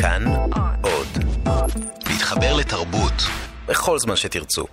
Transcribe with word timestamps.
כאן 0.00 0.24
עוד. 0.82 1.06
להתחבר 2.10 2.56
לתרבות 2.56 3.22
בכל 3.68 3.98
זמן 3.98 4.16
שתרצו. 4.16 4.66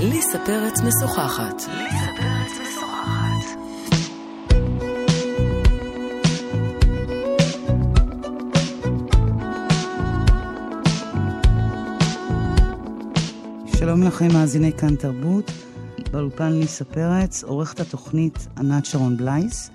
ליסה 0.00 0.38
פרץ 0.46 0.80
משוחחת. 0.80 1.62
שלום 13.78 14.02
לכם, 14.02 14.28
מאזיני 14.32 14.72
כאן 14.72 14.96
תרבות. 14.96 15.65
באולפן 16.16 16.52
ליסה 16.52 16.84
פרץ, 16.84 17.44
עורכת 17.44 17.80
התוכנית 17.80 18.46
ענת 18.58 18.86
שרון 18.86 19.16
בלייס. 19.16 19.70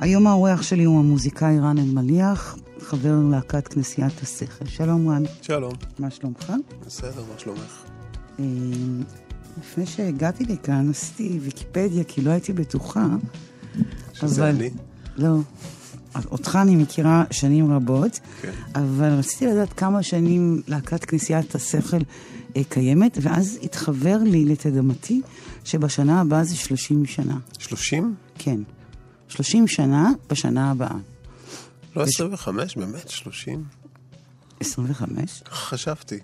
היום 0.00 0.26
האורח 0.26 0.62
שלי 0.62 0.84
הוא 0.84 0.98
המוזיקאי 0.98 1.58
רן 1.58 1.78
אלמליח, 1.78 2.56
חבר 2.80 3.14
להקת 3.30 3.68
כנסיית 3.68 4.22
השכל. 4.22 4.66
שלום 4.66 5.08
רן. 5.08 5.22
שלום. 5.42 5.72
מה 5.98 6.10
שלומך? 6.10 6.52
בסדר, 6.86 7.24
מה 7.32 7.38
שלומך? 7.38 7.84
אה, 8.38 8.44
לפני 9.60 9.86
שהגעתי 9.86 10.44
לכאן 10.44 10.90
עשיתי 10.90 11.38
ויקיפדיה, 11.42 12.04
כי 12.04 12.22
לא 12.22 12.30
הייתי 12.30 12.52
בטוחה. 12.52 13.06
שזה 14.12 14.50
אני? 14.50 14.70
לא. 15.16 15.36
אותך 16.30 16.58
אני 16.62 16.76
מכירה 16.76 17.24
שנים 17.30 17.72
רבות, 17.72 18.20
כן. 18.42 18.52
אבל 18.74 19.08
רציתי 19.08 19.46
לדעת 19.46 19.72
כמה 19.72 20.02
שנים 20.02 20.62
להקת 20.68 21.04
כנסיית 21.04 21.54
השכל 21.54 21.96
אה, 22.56 22.62
קיימת, 22.68 23.18
ואז 23.22 23.58
התחבר 23.62 24.16
לי 24.22 24.44
לתדמתי 24.44 25.20
שבשנה 25.64 26.20
הבאה 26.20 26.44
זה 26.44 26.56
30 26.56 27.06
שנה. 27.06 27.38
30? 27.58 28.14
כן. 28.38 28.60
30 29.28 29.68
שנה 29.68 30.10
בשנה 30.30 30.70
הבאה. 30.70 30.96
לא 31.96 32.02
25, 32.02 32.76
באמת? 32.76 33.08
30? 33.08 33.64
25? 34.60 35.42
ככה 35.44 35.54
חשבתי. 35.54 36.18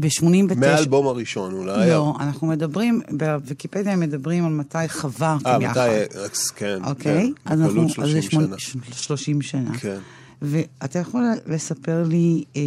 ב-89... 0.00 0.54
מהאלבום 0.56 1.06
הראשון 1.06 1.54
אולי. 1.54 1.90
לא, 1.90 2.14
אנחנו 2.20 2.46
מדברים, 2.46 3.00
בוויקיפדיה 3.10 3.92
הם 3.92 4.00
מדברים 4.00 4.44
על 4.44 4.52
מתי 4.52 4.88
חברתם 4.88 5.38
אה, 5.46 5.58
יחד. 5.62 5.88
מתי, 6.14 6.28
כן. 6.56 6.78
אוקיי? 6.84 7.32
כן. 7.44 7.52
אז 7.52 7.60
אנחנו, 7.60 7.82
התגלות 7.82 7.98
אז 7.98 8.12
זה 8.12 8.22
30 8.22 8.30
שמונה- 8.30 8.46
שנה. 8.58 8.80
ש- 8.92 9.04
30 9.04 9.42
שנה. 9.42 9.78
כן. 9.78 9.98
ואתה 10.42 10.98
יכול 10.98 11.22
לספר 11.46 12.02
לי, 12.08 12.44
אה, 12.56 12.62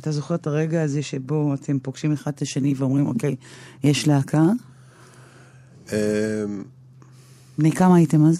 אתה 0.00 0.12
זוכר 0.12 0.34
את 0.34 0.46
הרגע 0.46 0.82
הזה 0.82 1.02
שבו 1.02 1.54
אתם 1.54 1.78
פוגשים 1.78 2.12
אחד 2.12 2.32
את 2.34 2.42
השני 2.42 2.74
ואומרים, 2.76 3.06
אוקיי, 3.06 3.36
יש 3.84 4.08
להקה? 4.08 4.42
אמ, 5.92 5.96
בני 7.58 7.72
כמה 7.72 7.96
הייתם 7.96 8.26
אז? 8.26 8.38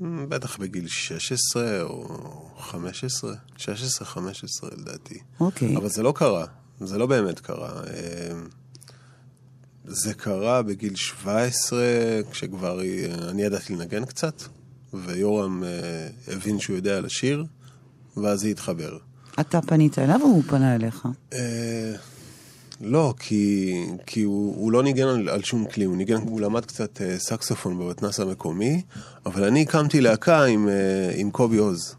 בטח 0.00 0.56
בגיל 0.56 0.88
16 0.88 1.82
או 1.82 2.08
15. 2.58 3.34
16-15 3.58 3.62
לדעתי. 4.78 5.18
אוקיי. 5.40 5.76
אבל 5.76 5.88
זה 5.88 6.02
לא 6.02 6.12
קרה. 6.16 6.44
זה 6.80 6.98
לא 6.98 7.06
באמת 7.06 7.40
קרה. 7.40 7.82
אמ, 7.82 8.46
זה 9.84 10.14
קרה 10.14 10.62
בגיל 10.62 10.96
17, 10.96 11.78
כשכבר 12.30 12.80
אה, 12.80 13.06
אני 13.28 13.42
ידעתי 13.42 13.72
לנגן 13.72 14.04
קצת, 14.04 14.42
ויורם 14.94 15.64
אה, 15.64 16.08
הבין 16.34 16.60
שהוא 16.60 16.76
יודע 16.76 17.00
לשיר, 17.00 17.44
ואז 18.16 18.40
זה 18.40 18.48
התחבר. 18.48 18.98
אתה 19.40 19.60
פנית 19.62 19.98
אליו 19.98 20.20
או 20.22 20.26
הוא 20.26 20.42
פנה 20.48 20.74
אליך? 20.74 21.08
אה, 21.32 21.94
לא, 22.80 23.14
כי, 23.18 23.74
כי 24.06 24.22
הוא, 24.22 24.56
הוא 24.56 24.72
לא 24.72 24.82
ניגן 24.82 25.06
על, 25.06 25.28
על 25.28 25.42
שום 25.42 25.64
כלי, 25.64 25.84
הוא 25.84 25.96
ניגן, 25.96 26.16
הוא 26.16 26.40
למד 26.40 26.64
קצת 26.64 27.02
אה, 27.02 27.18
סקסופון 27.18 27.78
במתנ"ס 27.78 28.20
המקומי, 28.20 28.82
אבל 29.26 29.44
אני 29.44 29.62
הקמתי 29.62 30.00
להקה 30.00 30.44
עם, 30.44 30.68
אה, 30.68 31.10
עם 31.14 31.30
קובי 31.30 31.56
עוז. 31.56 31.94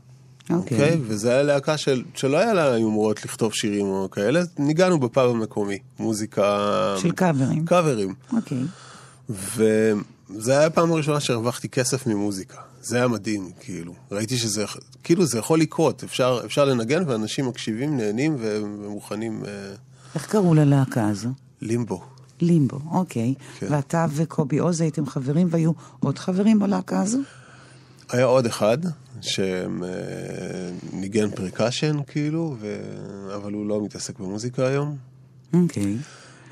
אוקיי. 0.50 1.00
וזה 1.02 1.32
היה 1.32 1.44
להקה 1.44 1.78
של, 1.78 2.04
שלא 2.16 2.38
היה 2.38 2.54
לה 2.54 2.78
יומרות 2.78 3.26
לכתוב 3.26 3.54
שירים 3.54 3.86
או 3.86 4.10
כאלה, 4.12 4.42
ניגענו 4.58 5.00
בפאב 5.00 5.30
המקומי, 5.30 5.78
מוזיקה... 6.00 6.96
של 6.98 7.12
קאברים. 7.12 7.66
קאברים. 7.66 8.14
אוקיי. 8.34 8.64
וזה 9.30 10.52
היה 10.58 10.66
הפעם 10.66 10.92
הראשונה 10.92 11.20
שהרווחתי 11.20 11.70
כסף 11.70 12.08
ממוזיקה. 12.08 12.58
זה 12.82 12.98
היה 12.98 13.08
מדהים, 13.08 13.52
כאילו. 13.60 13.94
ראיתי 14.12 14.38
שזה, 14.38 14.66
כאילו 15.04 15.26
זה 15.26 15.40
יכול 15.40 15.60
לקרות, 15.60 16.04
אפשר, 16.04 16.42
אפשר 16.46 16.66
לנגן 16.66 17.04
ואנשים 17.08 17.48
מקשיבים, 17.48 17.98
נהנים 17.98 18.36
ומוכנים... 18.40 19.44
אה, 19.46 19.52
איך 20.16 20.26
קראו 20.26 20.54
ללהקה 20.54 21.08
הזו? 21.08 21.30
לימבו. 21.62 22.04
לימבו, 22.42 22.80
אוקיי. 22.92 23.34
כן. 23.60 23.68
ואתה 23.70 24.06
וקובי 24.16 24.58
עוז 24.58 24.82
הייתם 24.82 25.06
חברים 25.06 25.48
והיו 25.52 25.72
עוד 26.00 26.20
חברים 26.20 26.60
בלהקה 26.60 27.02
הזו? 27.02 27.20
היה 28.10 28.26
עוד 28.26 28.46
אחד 28.46 28.78
שניגן 30.92 31.30
percussion, 31.30 31.98
כאילו, 32.08 32.56
ו... 32.60 32.80
אבל 33.36 33.54
הוא 33.54 33.66
לא 33.66 33.84
מתעסק 33.84 34.20
במוזיקה 34.20 34.68
היום. 34.68 34.98
אוקיי. 35.54 35.98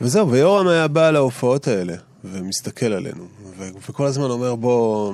וזהו, 0.02 0.32
ויורם 0.32 0.68
היה 0.68 0.88
בא 0.88 1.12
להופעות 1.12 1.68
האלה, 1.68 1.96
ומסתכל 2.24 2.86
עלינו, 2.86 3.28
ו... 3.58 3.70
וכל 3.90 4.06
הזמן 4.06 4.30
אומר, 4.30 4.56
בוא, 4.56 5.14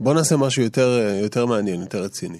בוא 0.00 0.14
נעשה 0.14 0.36
משהו 0.36 0.62
יותר, 0.62 1.18
יותר 1.22 1.46
מעניין, 1.46 1.80
יותר 1.80 2.02
רציני. 2.02 2.38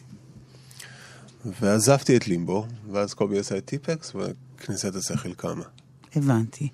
ועזבתי 1.61 2.17
את 2.17 2.29
לימבו, 2.29 2.67
ואז 2.93 3.15
קובי 3.15 3.39
עשה 3.39 3.57
את 3.57 3.65
טיפקס, 3.65 4.13
וכניסת 4.15 4.95
השכל 4.95 5.33
קמה. 5.35 5.65
הבנתי. 6.17 6.69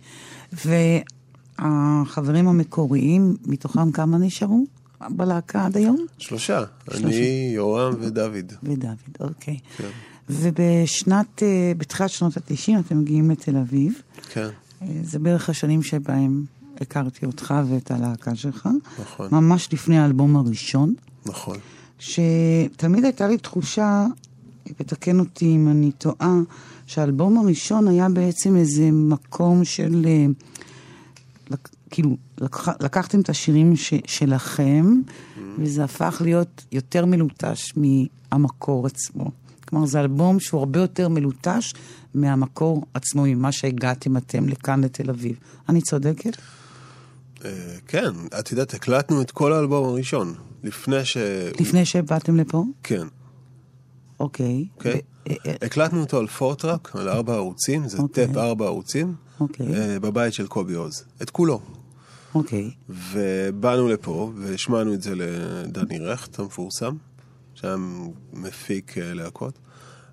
והחברים 1.58 2.48
המקוריים, 2.48 3.36
מתוכם 3.46 3.92
כמה 3.92 4.18
נשארו 4.18 4.64
בלהקה 5.08 5.66
עד 5.66 5.76
היום? 5.76 6.06
שלושה, 6.18 6.64
שלושה. 6.90 7.06
אני, 7.06 7.52
יורם 7.54 7.94
ודוד. 8.00 8.52
ודוד, 8.62 8.96
אוקיי. 9.20 9.58
כן. 9.76 9.88
ובשנת, 10.30 11.42
אה, 11.42 11.72
בתחילת 11.76 12.10
שנות 12.10 12.36
ה-90 12.36 12.80
אתם 12.86 12.98
מגיעים 12.98 13.30
לתל 13.30 13.56
אביב. 13.56 14.02
כן, 14.32 14.48
אה, 14.82 14.86
זה 15.02 15.18
בערך 15.18 15.50
השנים 15.50 15.82
שבהם 15.82 16.44
הכרתי 16.80 17.26
אותך 17.26 17.54
ואת 17.68 17.90
הלהקה 17.90 18.34
שלך. 18.34 18.68
נכון. 19.00 19.28
ממש 19.32 19.68
לפני 19.72 19.98
האלבום 19.98 20.36
הראשון, 20.36 20.94
נכון. 21.26 21.56
שתמיד 21.98 23.04
הייתה 23.04 23.28
לי 23.28 23.38
תחושה, 23.38 24.06
ותקן 24.80 25.20
אותי 25.20 25.44
אם 25.44 25.68
אני 25.68 25.92
טועה, 25.92 26.38
שהאלבום 26.86 27.38
הראשון 27.38 27.88
היה 27.88 28.08
בעצם 28.08 28.56
איזה 28.56 28.90
מקום 28.92 29.64
של... 29.64 30.04
אה, 30.06 30.26
כאילו, 31.90 32.16
לקח, 32.40 32.68
לקחתם 32.80 33.20
את 33.20 33.28
השירים 33.28 33.76
ש, 33.76 33.94
שלכם, 34.06 34.86
וזה 35.58 35.84
הפך 35.84 36.22
להיות 36.24 36.64
יותר 36.72 37.06
מלוטש 37.06 37.72
מהמקור 37.76 38.86
עצמו. 38.86 39.30
כלומר, 39.68 39.86
זה 39.86 40.00
אלבום 40.00 40.40
שהוא 40.40 40.58
הרבה 40.58 40.80
יותר 40.80 41.08
מלוטש 41.08 41.74
מהמקור 42.14 42.86
עצמו, 42.94 43.22
ממה 43.22 43.52
שהגעתם 43.52 44.16
אתם 44.16 44.48
לכאן 44.48 44.84
לתל 44.84 45.10
אביב. 45.10 45.36
אני 45.68 45.80
צודקת? 45.80 46.36
אה, 47.44 47.50
כן, 47.86 48.10
את 48.40 48.50
יודעת, 48.50 48.74
הקלטנו 48.74 49.22
את 49.22 49.30
כל 49.30 49.52
האלבום 49.52 49.84
הראשון, 49.84 50.34
לפני 50.62 51.04
ש... 51.04 51.16
לפני 51.60 51.84
שבאתם 51.84 52.36
לפה? 52.36 52.64
כן, 52.82 53.06
אוקיי. 54.20 54.66
אוקיי. 54.76 55.00
אה, 55.28 55.34
אה, 55.46 55.54
הקלטנו 55.62 56.00
אותו 56.00 56.18
על 56.18 56.26
פורטראק, 56.26 56.90
על 56.94 57.08
ארבע 57.08 57.34
ערוצים, 57.34 57.88
זה 57.88 57.98
אוקיי. 57.98 58.26
טאפ 58.26 58.36
ארבע 58.36 58.66
ערוצים, 58.66 59.14
אוקיי. 59.40 59.66
בבית 60.00 60.34
של 60.34 60.46
קובי 60.46 60.74
עוז. 60.74 61.04
את 61.22 61.30
כולו. 61.30 61.60
אוקיי. 62.34 62.70
ובאנו 62.88 63.88
לפה, 63.88 64.32
והשמענו 64.36 64.94
את 64.94 65.02
זה 65.02 65.14
לדני 65.14 65.98
רכט 65.98 66.38
המפורסם, 66.38 66.96
שהיה 67.54 67.76
מפיק 68.32 68.98
אה, 68.98 69.14
להקות, 69.14 69.58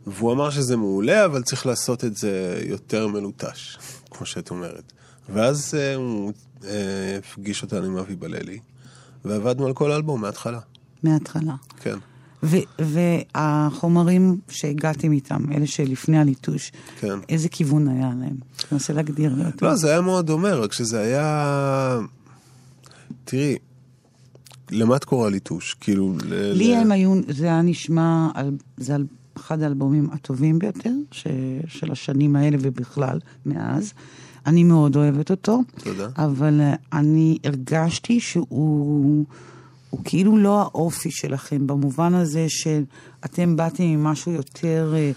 והוא 0.08 0.34
אמר 0.34 0.50
שזה 0.50 0.78
מעולה, 0.78 1.26
אבל 1.26 1.44
צריך 1.44 1.66
לעשות 1.66 2.06
את 2.06 2.18
זה 2.18 2.62
יותר 2.66 3.08
מלוטש, 3.08 3.78
כמו 4.12 4.26
שאת 4.26 4.50
אומרת. 4.50 4.94
ואז 5.30 5.76
אה, 5.78 5.96
הוא 5.96 6.34
אה, 6.64 7.18
הפגיש 7.18 7.64
אותנו 7.64 7.86
עם 7.86 7.98
אבי 7.98 8.16
בללי, 8.16 8.60
ועבדנו 9.26 9.66
על 9.66 9.74
כל 9.74 9.92
האלבום 9.92 10.22
מההתחלה. 10.22 10.60
מההתחלה. 11.04 11.56
כן, 11.82 11.98
ו- 12.44 12.58
והחומרים 12.80 14.38
שהגעתם 14.50 15.12
איתם, 15.12 15.52
אלה 15.52 15.68
שלפני 15.68 16.20
הליטוש, 16.20 16.72
כן. 17.00 17.20
איזה 17.30 17.50
כיוון 17.50 17.88
היה 17.88 18.12
להם? 18.20 18.36
תנסה 18.70 18.94
להגדיר. 18.94 19.36
לא, 19.62 19.76
זה 19.76 19.90
היה 19.92 20.02
מאוד 20.02 20.28
דומה, 20.28 20.54
רק 20.54 20.74
שזה 20.74 21.00
היה... 21.00 22.00
תראי, 23.24 23.56
למה 24.72 24.96
את 24.96 25.04
קורא 25.04 25.30
ליטוש? 25.30 25.76
כאילו... 25.80 26.14
ל- 26.26 26.52
לי 26.54 26.72
ל- 26.72 26.76
הם 26.76 26.92
היו, 26.92 27.16
זה 27.30 27.46
היה 27.46 27.62
נשמע, 27.62 28.28
על, 28.34 28.52
זה 28.78 28.96
על 28.96 29.06
אחד 29.38 29.62
האלבומים 29.62 30.10
הטובים 30.12 30.60
ביותר 30.60 30.94
ש, 31.12 31.28
של 31.68 31.92
השנים 31.92 32.36
האלה 32.36 32.58
ובכלל, 32.62 33.20
מאז. 33.46 33.94
אני 34.46 34.64
מאוד 34.64 34.96
אוהבת 34.96 35.32
אותו. 35.32 35.62
תודה. 35.84 36.08
אבל 36.18 36.62
אה, 36.62 36.74
אני 36.94 37.38
הרגשתי 37.44 38.20
שהוא 38.20 39.26
הוא 39.90 40.00
כאילו 40.04 40.38
לא 40.38 40.62
האופי 40.62 41.12
שלכם, 41.12 41.68
במובן 41.68 42.14
הזה 42.14 42.46
שאתם 42.50 43.56
באתם 43.56 43.84
עם 43.84 44.04
משהו 44.04 44.32
יותר 44.32 44.94
אה, 44.96 45.12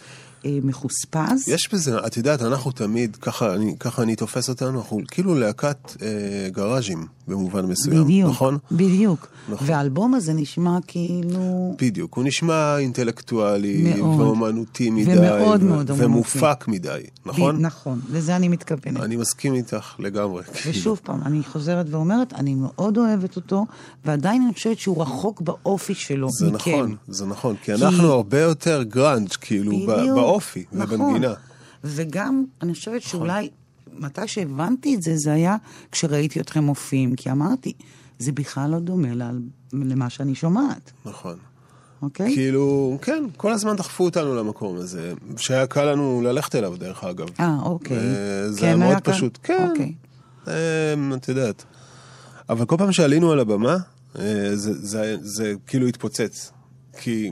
אה, 0.44 0.58
מחוספס. 0.62 1.48
יש 1.48 1.68
בזה, 1.72 1.98
את 2.06 2.16
יודעת, 2.16 2.42
אנחנו 2.42 2.72
תמיד, 2.72 3.16
ככה 3.16 3.54
אני, 3.54 3.74
ככה 3.80 4.02
אני 4.02 4.16
תופס 4.16 4.48
אותנו, 4.48 4.78
אנחנו 4.78 5.00
כאילו 5.08 5.34
להקת 5.34 5.96
אה, 6.02 6.48
גראז'ים 6.52 7.06
במובן 7.30 7.66
מסוים, 7.66 8.04
בדיוק, 8.04 8.30
נכון? 8.30 8.58
בדיוק. 8.72 9.28
נכון. 9.48 9.66
והאלבום 9.70 10.14
הזה 10.14 10.32
נשמע 10.32 10.78
כאילו... 10.86 11.74
בדיוק, 11.78 12.14
הוא 12.14 12.24
נשמע 12.24 12.78
אינטלקטואלי, 12.78 13.94
מאוד. 13.96 14.20
ואומנותי 14.20 14.90
מדי, 14.90 15.18
ומאוד 15.18 15.62
ו- 15.62 15.66
מאוד 15.66 15.90
אומנותי. 15.90 16.04
ומופק 16.04 16.64
מדי, 16.68 17.00
נכון? 17.26 17.56
ב- 17.56 17.60
נכון, 17.60 18.00
לזה 18.12 18.36
אני 18.36 18.48
מתכוונת. 18.48 19.00
אני 19.02 19.16
מסכים 19.16 19.54
איתך 19.54 19.94
לגמרי. 19.98 20.42
כאילו. 20.44 20.78
ושוב 20.78 21.00
פעם, 21.04 21.22
אני 21.22 21.42
חוזרת 21.44 21.86
ואומרת, 21.90 22.32
אני 22.32 22.54
מאוד 22.54 22.98
אוהבת 22.98 23.36
אותו, 23.36 23.66
ועדיין 24.04 24.42
אני 24.42 24.54
חושבת 24.54 24.78
שהוא 24.78 25.02
רחוק 25.02 25.40
באופי 25.40 25.94
שלו 25.94 26.28
זה 26.30 26.50
מכם. 26.50 26.70
נכון, 26.70 26.96
זה 27.08 27.26
נכון, 27.26 27.56
כי 27.62 27.74
אנחנו 27.74 28.12
הרבה 28.12 28.40
יותר 28.40 28.82
גראנג', 28.82 29.28
כאילו, 29.40 29.72
בדיוק, 29.72 30.16
באופי 30.16 30.64
נכון. 30.72 31.00
ובנגינה. 31.00 31.32
וגם, 31.84 32.44
אני 32.62 32.74
חושבת 32.74 33.02
שאולי, 33.02 33.48
מתי 33.98 34.28
שהבנתי 34.28 34.94
את 34.94 35.02
זה, 35.02 35.16
זה 35.16 35.32
היה 35.32 35.56
כשראיתי 35.92 36.40
אתכם 36.40 36.64
מופיעים, 36.64 37.16
כי 37.16 37.30
אמרתי, 37.30 37.72
זה 38.18 38.32
בכלל 38.32 38.70
לא 38.70 38.78
דומה 38.78 39.14
ל- 39.14 39.38
למה 39.72 40.10
שאני 40.10 40.34
שומעת, 40.34 40.90
נכון. 41.04 41.36
אוקיי? 42.02 42.34
כאילו, 42.34 42.98
כן, 43.02 43.24
כל 43.36 43.52
הזמן 43.52 43.76
דחפו 43.76 44.04
אותנו 44.04 44.34
למקום 44.34 44.76
הזה, 44.76 45.12
שהיה 45.36 45.66
קל 45.66 45.84
לנו 45.92 46.20
ללכת 46.24 46.54
אליו, 46.54 46.76
דרך 46.76 47.04
אגב. 47.04 47.26
אה, 47.40 47.56
אוקיי. 47.62 47.96
אה, 47.96 48.50
זה 48.50 48.60
כן, 48.60 48.66
היה 48.66 48.76
מאוד 48.76 49.00
כאן? 49.02 49.14
פשוט. 49.14 49.38
כן, 49.42 49.66
אוקיי. 49.70 49.92
אה, 50.48 50.94
את 51.16 51.28
יודעת. 51.28 51.64
אבל 52.48 52.64
כל 52.64 52.76
פעם 52.78 52.92
שעלינו 52.92 53.32
על 53.32 53.40
הבמה, 53.40 53.76
אה, 54.18 54.50
זה, 54.56 54.72
זה, 54.86 55.16
זה 55.20 55.54
כאילו 55.66 55.86
התפוצץ. 55.86 56.52
כי, 57.00 57.30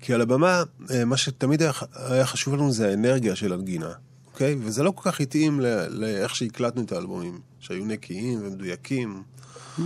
כי 0.00 0.14
על 0.14 0.20
הבמה, 0.20 0.62
אה, 0.90 1.04
מה 1.04 1.16
שתמיד 1.16 1.62
היה, 1.62 1.72
היה 1.94 2.26
חשוב 2.26 2.54
לנו 2.54 2.72
זה 2.72 2.88
האנרגיה 2.88 3.36
של 3.36 3.52
הנגינה, 3.52 3.92
אוקיי? 4.36 4.56
וזה 4.60 4.82
לא 4.82 4.90
כל 4.90 5.10
כך 5.10 5.20
התאים 5.20 5.60
לאיך 5.88 6.36
שהקלטנו 6.36 6.82
את 6.82 6.92
האלבומים, 6.92 7.40
שהיו 7.60 7.84
נקיים 7.84 8.38
ומדויקים. 8.42 9.22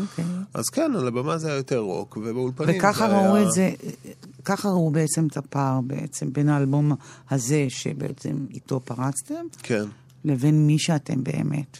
אוקיי. 0.01 0.25
אז 0.55 0.69
כן, 0.69 0.93
על 0.99 1.09
הבמה 1.09 1.39
זה 1.39 1.49
היה 1.49 1.57
יותר 1.57 1.79
רוק, 1.79 2.17
ובאולפנים 2.17 2.79
וככה 2.79 3.09
זה 3.09 3.17
ראו 3.17 3.35
היה... 3.35 3.47
את 3.47 3.53
זה, 3.53 3.71
ככה 4.45 4.69
ראו 4.69 4.91
בעצם 4.91 5.27
את 5.27 5.37
הפער 5.37 5.81
בעצם 5.81 6.33
בין 6.33 6.49
האלבום 6.49 6.93
הזה, 7.31 7.67
שבעצם 7.69 8.37
איתו 8.51 8.81
פרצתם, 8.85 9.45
כן. 9.63 9.85
לבין 10.25 10.67
מי 10.67 10.79
שאתם 10.79 11.25
באמת. 11.25 11.79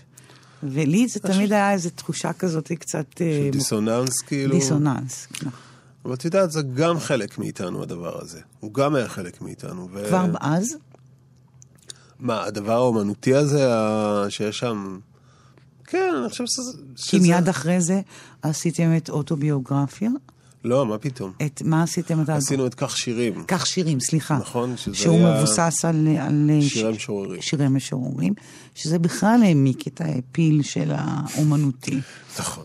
ולי 0.63 1.09
זה 1.09 1.21
תמיד 1.21 1.53
היה 1.53 1.73
איזו 1.73 1.91
תחושה 1.91 2.33
כזאת 2.33 2.73
קצת... 2.73 3.07
אה, 3.21 3.41
של 3.45 3.51
דיסוננס, 3.51 4.21
כאילו. 4.21 4.55
דיסוננס. 4.55 5.27
נכון. 5.43 5.61
אבל 6.05 6.15
את 6.15 6.25
יודעת, 6.25 6.51
זה 6.51 6.63
גם 6.75 6.99
חלק 6.99 7.39
מאיתנו, 7.39 7.83
הדבר 7.83 8.23
הזה. 8.23 8.41
הוא 8.61 8.75
גם 8.75 8.95
היה 8.95 9.09
חלק 9.09 9.43
מאיתנו. 9.43 9.89
ו... 9.93 10.05
כבר 10.09 10.27
אז? 10.41 10.77
מה, 12.21 12.45
הדבר 12.45 12.73
האומנותי 12.73 13.35
הזה, 13.35 13.69
שיש 14.29 14.59
שם... 14.59 14.99
כן, 15.85 16.13
אני 16.21 16.29
חושב 16.29 16.45
שזה... 16.47 16.73
כי 16.97 17.19
מיד 17.19 17.49
אחרי 17.49 17.81
זה 17.81 18.01
עשיתם 18.43 18.97
את 18.97 19.11
אוטוביוגרפיה. 19.11 20.11
לא, 20.65 20.87
מה 20.87 20.99
פתאום. 20.99 21.33
את 21.47 21.63
מה 21.65 21.83
עשיתם 21.83 22.23
את? 22.23 22.29
עשינו 22.29 22.67
את 22.67 22.75
כך 22.75 22.97
שירים. 22.97 23.45
כך 23.49 23.67
שירים, 23.67 24.01
סליחה. 24.01 24.39
נכון, 24.39 24.77
שזה 24.77 24.95
שהוא 24.97 25.17
היה 25.17 25.39
מבוסס 25.39 25.85
על, 25.85 26.09
על 26.21 26.51
שירי 26.61 26.93
משוררים. 26.93 27.43
שירי 27.43 27.69
משוררים, 27.69 28.35
שזה 28.75 28.99
בכלל 28.99 29.41
העמיק 29.43 29.89
את 29.89 30.01
האפיל 30.01 30.63
של 30.63 30.93
האומנותי. 30.95 32.01
נכון. 32.39 32.65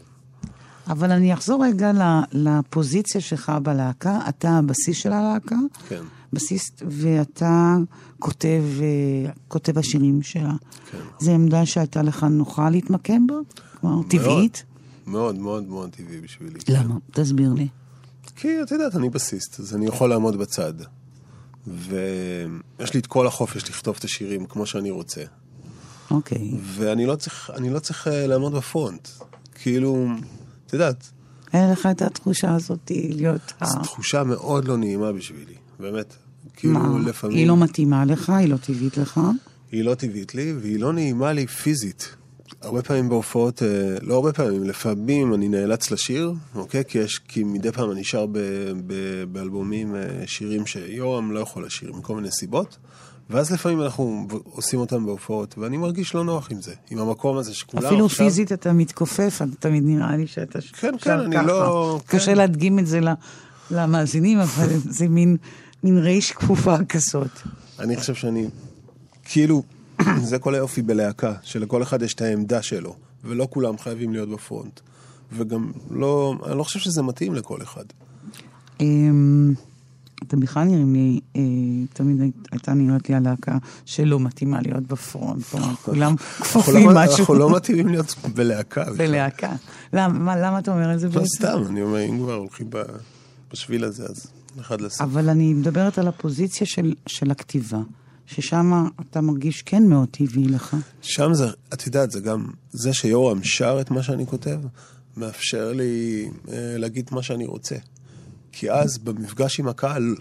אבל 0.87 1.11
אני 1.11 1.33
אחזור 1.33 1.65
רגע 1.65 1.91
לפוזיציה 2.31 3.21
שלך 3.21 3.51
בלהקה. 3.63 4.19
אתה 4.29 4.49
הבסיס 4.49 4.97
של 4.97 5.13
הלהקה, 5.13 5.55
כן. 5.89 6.03
בסיסט, 6.33 6.83
ואתה 6.87 7.75
כותב, 8.19 8.63
אה, 8.81 9.31
כותב 9.47 9.77
השירים 9.77 10.21
שלה. 10.21 10.53
כן. 10.91 10.97
זו 11.19 11.31
עמדה 11.31 11.65
שהייתה 11.65 12.01
לך 12.01 12.23
נוחה 12.23 12.69
להתמקם 12.69 13.27
בה? 13.27 13.35
כלומר, 13.81 14.07
טבעית? 14.07 14.63
מאוד 15.07 15.39
מאוד 15.39 15.67
מאוד 15.67 15.89
טבעי 15.89 16.21
בשבילי. 16.21 16.59
למה? 16.69 16.95
תסביר 17.11 17.53
לי. 17.53 17.67
כי 18.35 18.61
את 18.61 18.71
יודעת, 18.71 18.95
אני 18.95 19.09
בסיסט, 19.09 19.59
אז 19.59 19.75
אני 19.75 19.85
יכול 19.85 20.09
לעמוד 20.09 20.35
בצד. 20.37 20.73
ויש 21.67 22.93
לי 22.93 22.99
את 22.99 23.07
כל 23.07 23.27
החופש 23.27 23.69
לכתוב 23.69 23.95
את 23.99 24.03
השירים 24.03 24.45
כמו 24.45 24.65
שאני 24.65 24.91
רוצה. 24.91 25.23
אוקיי. 26.11 26.51
ואני 26.61 27.05
לא 27.05 27.15
צריך, 27.15 27.51
לא 27.71 27.79
צריך 27.79 28.07
אה, 28.07 28.27
לעמוד 28.27 28.53
בפרונט. 28.53 29.07
כאילו, 29.55 30.07
את 30.67 30.73
יודעת, 30.73 31.09
אין 31.53 31.71
לך 31.71 31.87
את 31.91 32.01
התחושה 32.01 32.55
הזאת 32.55 32.91
להיות... 33.09 33.53
ה- 33.61 33.65
זו 33.65 33.79
תחושה 33.79 34.23
מאוד 34.23 34.65
לא 34.65 34.77
נעימה 34.77 35.11
בשבילי, 35.11 35.55
באמת. 35.79 36.13
כאילו, 36.55 36.79
מה? 36.79 37.09
לפעמים... 37.09 37.37
היא 37.37 37.47
לא 37.47 37.57
מתאימה 37.57 38.05
לך? 38.05 38.29
היא 38.29 38.47
לא 38.49 38.57
טבעית 38.57 38.97
לך? 38.97 39.19
היא 39.71 39.83
לא 39.83 39.95
טבעית 39.95 40.35
לי, 40.35 40.53
והיא 40.53 40.79
לא 40.79 40.93
נעימה 40.93 41.33
לי 41.33 41.47
פיזית. 41.47 42.15
הרבה 42.61 42.81
פעמים 42.81 43.09
בהופעות, 43.09 43.63
אה, 43.63 43.67
לא 44.01 44.15
הרבה 44.15 44.33
פעמים, 44.33 44.63
לפעמים 44.63 45.33
אני 45.33 45.47
נאלץ 45.47 45.91
לשיר, 45.91 46.33
אוקיי? 46.55 46.83
כי 46.87 46.97
יש, 46.97 47.19
כי 47.27 47.43
מדי 47.43 47.71
פעם 47.71 47.91
אני 47.91 48.03
שר 48.03 48.25
ב, 48.25 48.37
ב, 48.87 48.93
באלבומים 49.31 49.95
אה, 49.95 50.01
שירים 50.25 50.65
שיורם 50.65 51.31
לא 51.31 51.39
יכול 51.39 51.65
לשיר 51.65 51.93
מכל 51.93 52.15
מיני 52.15 52.31
סיבות, 52.31 52.77
ואז 53.29 53.51
לפעמים 53.51 53.81
אנחנו 53.81 54.27
עושים 54.43 54.79
אותם 54.79 55.05
בהופעות, 55.05 55.57
ואני 55.57 55.77
מרגיש 55.77 56.15
לא 56.15 56.23
נוח 56.23 56.51
עם 56.51 56.61
זה, 56.61 56.73
עם 56.89 56.99
המקום 56.99 57.37
הזה 57.37 57.53
שכולם 57.53 57.85
אפילו 57.85 58.05
עכשיו... 58.05 58.25
פיזית 58.25 58.51
אתה 58.51 58.73
מתכופף, 58.73 59.35
אתה 59.37 59.55
תמיד 59.59 59.83
נראה 59.85 60.17
לי 60.17 60.27
שאתה 60.27 60.61
ש- 60.61 60.71
כן, 60.71 60.93
שר 60.97 61.03
כן, 61.03 61.19
אני 61.19 61.35
ככה. 61.35 61.45
לא- 61.45 61.99
קשה 62.05 62.25
כן. 62.25 62.37
להדגים 62.37 62.79
את 62.79 62.87
זה 62.87 62.99
למאזינים, 63.71 64.39
אבל 64.39 64.67
זה 64.97 65.07
מין 65.07 65.37
מין 65.83 65.97
רייש 65.97 66.31
כפופה 66.31 66.75
כזאת. 66.89 67.29
אני 67.79 67.97
חושב 67.97 68.13
שאני, 68.15 68.47
כאילו, 69.25 69.63
זה 70.29 70.39
כל 70.39 70.55
היופי 70.55 70.81
בלהקה, 70.81 71.33
שלכל 71.43 71.83
אחד 71.83 72.01
יש 72.01 72.13
את 72.13 72.21
העמדה 72.21 72.61
שלו, 72.61 72.95
ולא 73.23 73.47
כולם 73.51 73.77
חייבים 73.77 74.13
להיות 74.13 74.29
בפרונט. 74.29 74.79
וגם 75.31 75.71
לא, 75.91 76.35
אני 76.45 76.57
לא 76.57 76.63
חושב 76.63 76.79
שזה 76.79 77.01
מתאים 77.01 77.35
לכל 77.35 77.61
אחד. 77.61 77.83
אתה 80.23 80.37
בכלל 80.37 80.63
נראים 80.63 80.93
לי, 80.93 81.19
אה, 81.35 81.41
תמיד 81.93 82.21
היית- 82.21 82.47
הייתה 82.51 82.73
נראית 82.73 83.09
לי 83.09 83.15
הלהקה 83.15 83.57
שלא 83.85 84.19
מתאימה 84.19 84.61
להיות 84.61 84.83
בפרונט. 84.83 85.43
כולם 85.83 86.01
אנחנו 86.11 86.45
כפופים 86.45 86.89
לא, 86.89 86.95
משהו 86.95 87.19
אנחנו 87.19 87.33
לא 87.35 87.55
מתאימים 87.55 87.87
להיות 87.87 88.15
בלהקה. 88.33 88.83
בלהקה. 88.97 89.55
למה 89.93 90.19
מה- 90.19 90.37
למה 90.37 90.59
אתה 90.59 90.71
אומר 90.73 90.93
את 90.93 90.99
זה 90.99 91.07
לא 91.07 91.13
בעצם? 91.13 91.25
סתם, 91.25 91.61
אני 91.69 91.81
אומר, 91.81 92.05
אם 92.09 92.17
כבר 92.19 92.33
הולכים 92.33 92.69
בשביל 93.53 93.83
הזה, 93.83 94.03
אז 94.05 94.27
אחד 94.59 94.81
לסוף. 94.81 95.01
אבל 95.01 95.29
אני 95.29 95.53
מדברת 95.53 95.97
על 95.97 96.07
הפוזיציה 96.07 96.67
של, 96.67 96.93
של 97.07 97.31
הכתיבה, 97.31 97.79
ששם 98.25 98.71
אתה 99.09 99.21
מרגיש 99.21 99.61
כן 99.61 99.83
מאוד 99.87 100.07
טבעי 100.11 100.47
לך. 100.47 100.75
שם 101.01 101.33
זה, 101.33 101.45
את 101.73 101.85
יודעת, 101.85 102.11
זה 102.11 102.19
גם, 102.19 102.45
זה 102.71 102.93
שיורם 102.93 103.43
שר 103.43 103.77
את 103.81 103.91
מה 103.91 104.03
שאני 104.03 104.25
כותב, 104.27 104.59
מאפשר 105.17 105.73
לי 105.73 106.25
אה, 106.51 106.77
להגיד 106.77 107.09
מה 107.11 107.23
שאני 107.23 107.45
רוצה. 107.45 107.75
כי 108.57 108.71
אז 108.71 108.97
במפגש 108.97 109.59
עם 109.59 109.67
הקהל, 109.67 110.15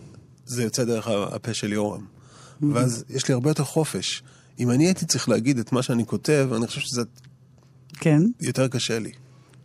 זה 0.47 0.63
יוצא 0.63 0.85
דרך 0.85 1.09
הפה 1.09 1.55
של 1.55 1.73
יורם. 1.73 2.05
ואז 2.73 3.05
יש 3.09 3.29
לי 3.29 3.35
הרבה 3.35 3.51
יותר 3.51 3.65
חופש. 3.65 4.23
אם 4.59 4.71
אני 4.71 4.87
הייתי 4.87 5.07
צריך 5.07 5.29
להגיד 5.29 5.59
את 5.59 5.73
מה 5.73 5.83
שאני 5.83 6.07
כותב, 6.07 6.51
אני 6.57 6.67
חושב 6.67 6.81
שזה 6.81 7.03
כן, 7.93 8.23
יותר 8.41 8.69
קשה 8.69 8.99
לי. 8.99 9.13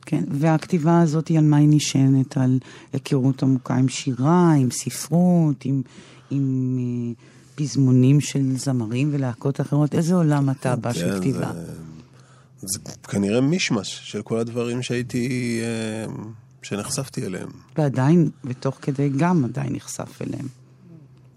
כן. 0.01 0.23
והכתיבה 0.31 1.01
הזאת, 1.01 1.31
על 1.31 1.43
מה 1.43 1.57
היא 1.57 1.67
נשענת? 1.71 2.37
על 2.37 2.59
היכרות 2.93 3.43
עמוקה 3.43 3.75
עם 3.75 3.87
שירה, 3.87 4.53
עם 4.53 4.71
ספרות, 4.71 5.65
עם, 5.65 5.81
עם 6.29 6.77
אה, 6.79 7.23
פזמונים 7.55 8.21
של 8.21 8.57
זמרים 8.57 9.09
ולהקות 9.13 9.61
אחרות? 9.61 9.95
איזה 9.95 10.15
עולם 10.15 10.49
אתה 10.49 10.75
בא 10.75 10.93
של 10.93 11.11
כן, 11.11 11.19
כתיבה? 11.19 11.51
זה, 11.53 12.67
זה 12.67 12.79
כנראה 13.03 13.41
מישמש 13.41 14.01
של 14.03 14.21
כל 14.21 14.39
הדברים 14.39 14.81
שהייתי, 14.81 15.59
אה, 15.63 16.13
שנחשפתי 16.61 17.25
אליהם. 17.25 17.49
ועדיין, 17.77 18.29
ותוך 18.43 18.77
כדי 18.81 19.09
גם 19.17 19.45
עדיין 19.45 19.73
נחשף 19.73 20.21
אליהם. 20.21 20.47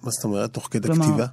מה 0.02 0.10
זאת 0.10 0.24
אומרת? 0.24 0.52
תוך 0.52 0.68
כדי 0.70 0.88
כלומר, 0.88 1.06
כתיבה? 1.06 1.26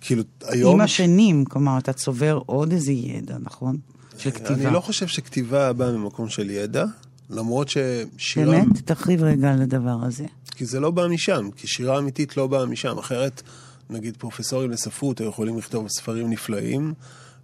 כאילו, 0.00 0.22
היום... 0.42 0.74
עם 0.74 0.80
השנים, 0.80 1.44
כלומר, 1.44 1.78
אתה 1.78 1.92
צובר 1.92 2.40
עוד 2.46 2.72
איזה 2.72 2.92
ידע, 2.92 3.36
נכון? 3.40 3.76
של 4.18 4.30
כתיבה. 4.30 4.54
אני 4.54 4.74
לא 4.74 4.80
חושב 4.80 5.06
שכתיבה 5.06 5.72
באה 5.72 5.92
ממקום 5.92 6.28
של 6.28 6.50
ידע, 6.50 6.84
למרות 7.30 7.68
ששירה... 7.68 8.52
באמת? 8.52 8.78
תרחיב 8.84 9.22
רגע 9.22 9.52
על 9.52 9.62
הדבר 9.62 9.96
הזה. 10.02 10.24
כי 10.50 10.66
זה 10.66 10.80
לא 10.80 10.90
בא 10.90 11.08
משם, 11.08 11.48
כי 11.56 11.66
שירה 11.66 11.98
אמיתית 11.98 12.36
לא 12.36 12.46
באה 12.46 12.66
משם. 12.66 12.98
אחרת, 12.98 13.42
נגיד 13.90 14.16
פרופסורים 14.16 14.70
לספרות 14.70 15.20
היו 15.20 15.28
יכולים 15.28 15.58
לכתוב 15.58 15.88
ספרים 15.88 16.30
נפלאים, 16.30 16.94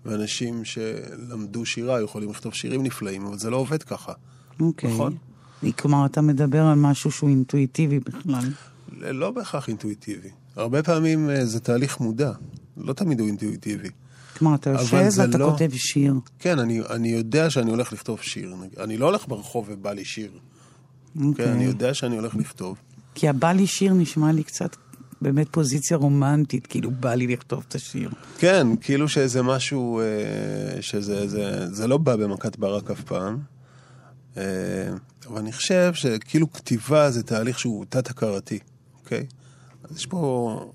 ואנשים 0.04 0.64
שלמדו 0.64 1.66
שירה 1.66 2.02
יכולים 2.02 2.30
לכתוב 2.30 2.54
שירים 2.54 2.83
נפלאים, 2.83 3.26
אבל 3.26 3.38
זה 3.38 3.50
לא 3.50 3.57
עובד 3.57 3.83
ככה. 3.83 4.12
אוקיי. 4.61 4.95
נכון. 4.95 5.16
כלומר, 5.78 6.06
אתה 6.06 6.20
מדבר 6.20 6.62
על 6.62 6.78
משהו 6.78 7.10
שהוא 7.10 7.30
אינטואיטיבי 7.30 8.00
בכלל. 8.00 8.44
לא 9.00 9.30
בהכרח 9.30 9.68
אינטואיטיבי. 9.68 10.28
הרבה 10.56 10.82
פעמים 10.82 11.30
אה, 11.30 11.44
זה 11.46 11.60
תהליך 11.60 12.00
מודע, 12.00 12.32
לא 12.76 12.92
תמיד 12.92 13.20
הוא 13.20 13.28
אינטואיטיבי. 13.28 13.88
כלומר, 14.38 14.54
אתה 14.54 14.70
יושב 14.70 15.08
ואתה 15.16 15.38
לא- 15.38 15.50
כותב 15.50 15.70
שיר. 15.74 16.14
כן, 16.38 16.58
אני, 16.58 16.80
אני 16.90 17.08
יודע 17.08 17.50
שאני 17.50 17.70
הולך 17.70 17.92
לכתוב 17.92 18.20
שיר. 18.20 18.54
אני 18.80 18.96
לא 18.96 19.06
הולך 19.06 19.28
ברחוב 19.28 19.66
ובא 19.68 19.92
לי 19.92 20.04
שיר. 20.04 20.30
אוקיי. 21.24 21.44
כן, 21.46 21.52
אני 21.52 21.64
יודע 21.64 21.94
שאני 21.94 22.16
הולך 22.16 22.34
לכתוב. 22.36 22.76
כי 23.14 23.28
הבא 23.28 23.52
לי 23.52 23.66
שיר 23.66 23.92
נשמע 23.92 24.32
לי 24.32 24.42
קצת 24.42 24.76
באמת 25.22 25.46
פוזיציה 25.50 25.96
רומנטית, 25.96 26.66
כאילו 26.66 26.90
בא 26.90 27.14
לי 27.14 27.26
לכתוב 27.26 27.64
את 27.68 27.74
השיר. 27.74 28.10
כן, 28.38 28.66
כאילו 28.80 29.08
שזה 29.08 29.42
משהו, 29.42 30.00
אה, 30.00 30.82
שזה 30.82 31.28
זה, 31.28 31.74
זה 31.74 31.86
לא 31.86 31.98
בא 31.98 32.16
במכת 32.16 32.56
ברק 32.56 32.90
אף 32.90 33.00
פעם. 33.00 33.38
אבל 35.30 35.38
אני 35.38 35.52
חושב 35.52 35.90
שכאילו 35.94 36.52
כתיבה 36.52 37.10
זה 37.10 37.22
תהליך 37.22 37.58
שהוא 37.58 37.84
תת-הכרתי, 37.88 38.58
אוקיי? 39.02 39.26
אז 39.84 39.96
יש 39.96 40.06
פה... 40.06 40.72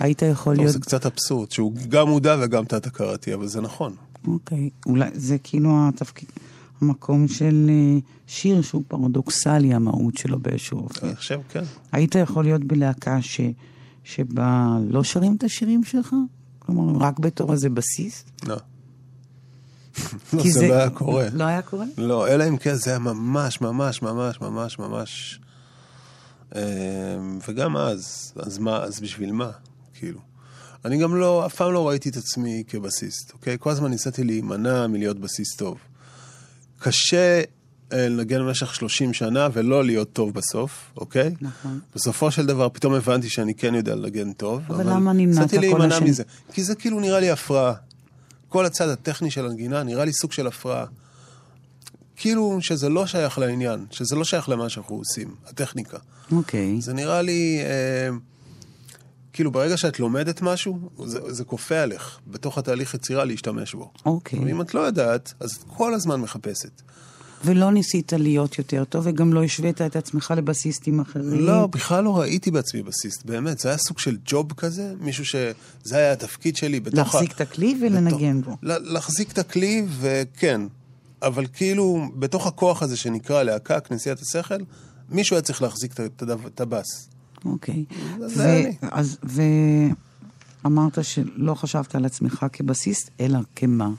היית 0.00 0.22
יכול 0.22 0.54
טוב, 0.54 0.64
להיות... 0.64 0.72
זה 0.72 0.80
קצת 0.80 1.06
אבסורד, 1.06 1.50
שהוא 1.50 1.72
גם 1.88 2.08
מודע 2.08 2.36
וגם 2.40 2.64
תת-הכרתי, 2.64 3.34
אבל 3.34 3.46
זה 3.46 3.60
נכון. 3.60 3.94
אוקיי, 4.26 4.70
אולי 4.86 5.10
זה 5.14 5.38
כאילו 5.38 5.88
התפקיד, 5.88 6.28
המקום 6.80 7.28
של 7.28 7.66
אה, 7.68 7.98
שיר 8.26 8.62
שהוא 8.62 8.82
פרדוקסלי, 8.88 9.74
המהות 9.74 10.16
שלו 10.16 10.38
באיזשהו 10.38 10.78
אופן. 10.78 11.06
אני 11.06 11.16
חושב, 11.16 11.40
כן. 11.48 11.64
היית 11.92 12.14
יכול 12.14 12.44
להיות 12.44 12.64
בלהקה 12.64 13.22
ש, 13.22 13.40
שבה 14.04 14.78
לא 14.88 15.04
שרים 15.04 15.36
את 15.36 15.44
השירים 15.44 15.84
שלך? 15.84 16.14
כלומר, 16.58 17.06
רק 17.06 17.18
בתור 17.18 17.52
איזה 17.52 17.68
בסיס? 17.70 18.24
לא. 18.46 18.56
לא, 20.32 20.42
זה 20.50 20.68
לא 20.68 20.74
היה 20.74 20.90
קורה. 20.90 21.26
לא 21.32 21.44
היה 21.44 21.62
קורה? 21.62 21.84
לא, 21.98 22.28
אלא 22.28 22.48
אם 22.48 22.56
כן 22.56 22.74
זה 22.74 22.90
היה 22.90 22.98
ממש, 22.98 23.60
ממש, 23.60 24.02
ממש, 24.02 24.40
ממש, 24.40 24.78
ממש... 24.78 25.40
אה, 26.56 26.62
וגם 27.48 27.76
אז, 27.76 28.32
אז 28.36 28.58
מה, 28.58 28.76
אז 28.76 29.00
בשביל 29.00 29.32
מה? 29.32 29.50
כאילו. 29.94 30.18
אני 30.84 30.98
גם 30.98 31.16
לא, 31.16 31.46
אף 31.46 31.54
פעם 31.54 31.72
לא 31.72 31.88
ראיתי 31.88 32.08
את 32.08 32.16
עצמי 32.16 32.64
כבסיסט, 32.68 33.32
אוקיי? 33.32 33.56
כל 33.60 33.70
הזמן 33.70 33.90
ניסיתי 33.90 34.24
להימנע 34.24 34.86
מלהיות 34.86 35.18
בסיסט 35.18 35.58
טוב. 35.58 35.78
קשה 36.78 37.42
אה, 37.92 38.08
לנגן 38.08 38.38
במשך 38.38 38.74
30 38.74 39.12
שנה 39.12 39.48
ולא 39.52 39.84
להיות 39.84 40.12
טוב 40.12 40.34
בסוף, 40.34 40.90
אוקיי? 40.96 41.34
נכון. 41.40 41.80
בסופו 41.94 42.30
של 42.30 42.46
דבר 42.46 42.68
פתאום 42.68 42.94
הבנתי 42.94 43.28
שאני 43.28 43.54
כן 43.54 43.74
יודע 43.74 43.94
לנגן 43.94 44.32
טוב. 44.32 44.62
אבל 44.68 44.90
למה 44.90 45.12
נמנעת 45.12 45.42
ניסיתי 45.42 45.56
כל 45.56 45.60
להימנע 45.60 45.94
השנים? 45.94 46.10
מזה. 46.10 46.22
כי 46.52 46.64
זה 46.64 46.74
כאילו 46.74 47.00
נראה 47.00 47.20
לי 47.20 47.30
הפרעה. 47.30 47.74
כל 48.50 48.66
הצד 48.66 48.88
הטכני 48.88 49.30
של 49.30 49.46
הנגינה 49.46 49.82
נראה 49.82 50.04
לי 50.04 50.12
סוג 50.12 50.32
של 50.32 50.46
הפרעה. 50.46 50.84
כאילו 52.16 52.58
שזה 52.60 52.88
לא 52.88 53.06
שייך 53.06 53.38
לעניין, 53.38 53.86
שזה 53.90 54.16
לא 54.16 54.24
שייך 54.24 54.48
למה 54.48 54.68
שאנחנו 54.68 54.96
עושים, 54.96 55.34
הטכניקה. 55.46 55.98
אוקיי. 56.32 56.80
זה 56.80 56.92
נראה 56.92 57.22
לי, 57.22 57.60
אה, 57.60 58.16
כאילו 59.32 59.50
ברגע 59.50 59.76
שאת 59.76 60.00
לומדת 60.00 60.42
משהו, 60.42 60.90
זה, 61.04 61.32
זה 61.32 61.44
כופה 61.44 61.78
עליך, 61.78 62.18
בתוך 62.26 62.58
התהליך 62.58 62.94
יצירה 62.94 63.24
להשתמש 63.24 63.74
בו. 63.74 63.92
אוקיי. 64.06 64.38
ואם 64.38 64.60
את 64.60 64.74
לא 64.74 64.80
יודעת, 64.80 65.34
אז 65.40 65.50
את 65.52 65.64
כל 65.76 65.94
הזמן 65.94 66.20
מחפשת. 66.20 66.82
ולא 67.44 67.72
ניסית 67.72 68.12
להיות 68.12 68.58
יותר 68.58 68.84
טוב, 68.84 69.06
וגם 69.06 69.32
לא 69.32 69.44
השווית 69.44 69.82
את 69.82 69.96
עצמך 69.96 70.34
לבסיסטים 70.36 71.00
אחרים? 71.00 71.40
לא, 71.40 71.66
בכלל 71.66 72.04
לא 72.04 72.18
ראיתי 72.20 72.50
בעצמי 72.50 72.82
בסיסט, 72.82 73.24
באמת. 73.24 73.58
זה 73.58 73.68
היה 73.68 73.78
סוג 73.78 73.98
של 73.98 74.16
ג'וב 74.24 74.52
כזה, 74.52 74.94
מישהו 75.00 75.24
ש... 75.24 75.34
זה 75.84 75.96
היה 75.96 76.12
התפקיד 76.12 76.56
שלי 76.56 76.80
בתוך 76.80 76.98
להחזיק 76.98 77.32
את 77.32 77.40
הכלי 77.40 77.78
ולנגן 77.82 78.40
בתוך... 78.40 78.50
בו. 78.50 78.56
להחזיק 78.62 79.32
את 79.32 79.38
הכלי, 79.38 79.86
וכן. 80.00 80.60
אבל 81.22 81.46
כאילו, 81.52 82.08
בתוך 82.18 82.46
הכוח 82.46 82.82
הזה 82.82 82.96
שנקרא 82.96 83.42
להקה, 83.42 83.80
כנסיית 83.80 84.20
השכל, 84.20 84.54
מישהו 85.10 85.36
היה 85.36 85.42
צריך 85.42 85.62
להחזיק 85.62 85.92
את 86.00 86.22
ה- 86.22 86.62
הבאס. 86.62 87.08
אוקיי. 87.44 87.84
זה 88.26 88.44
היה 88.44 88.68
לי. 88.68 88.74
אז, 88.90 89.18
ואמרת 90.64 90.98
שלא 91.04 91.54
חשבת 91.54 91.94
על 91.94 92.04
עצמך 92.04 92.46
כבסיסט, 92.52 93.10
אלא 93.20 93.38
כמה? 93.56 93.90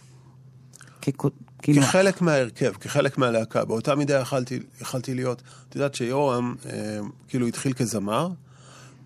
כאילו... 1.62 1.82
כחלק 1.82 2.22
מההרכב, 2.22 2.74
כחלק 2.74 3.18
מהלהקה. 3.18 3.66
באותה 3.66 3.96
מידה 3.96 4.20
יכלתי, 4.20 4.60
יכלתי 4.82 5.14
להיות, 5.16 5.42
את 5.70 5.76
יודעת 5.76 5.96
שיורם 5.96 6.56
אה, 6.66 7.00
כאילו 7.28 7.48
התחיל 7.48 7.74
כזמר, 7.74 8.30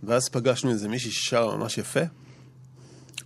ואז 0.03 0.29
פגשנו 0.29 0.71
איזה 0.71 0.87
מישהי 0.87 1.11
ששרה 1.11 1.57
ממש 1.57 1.77
יפה, 1.77 1.99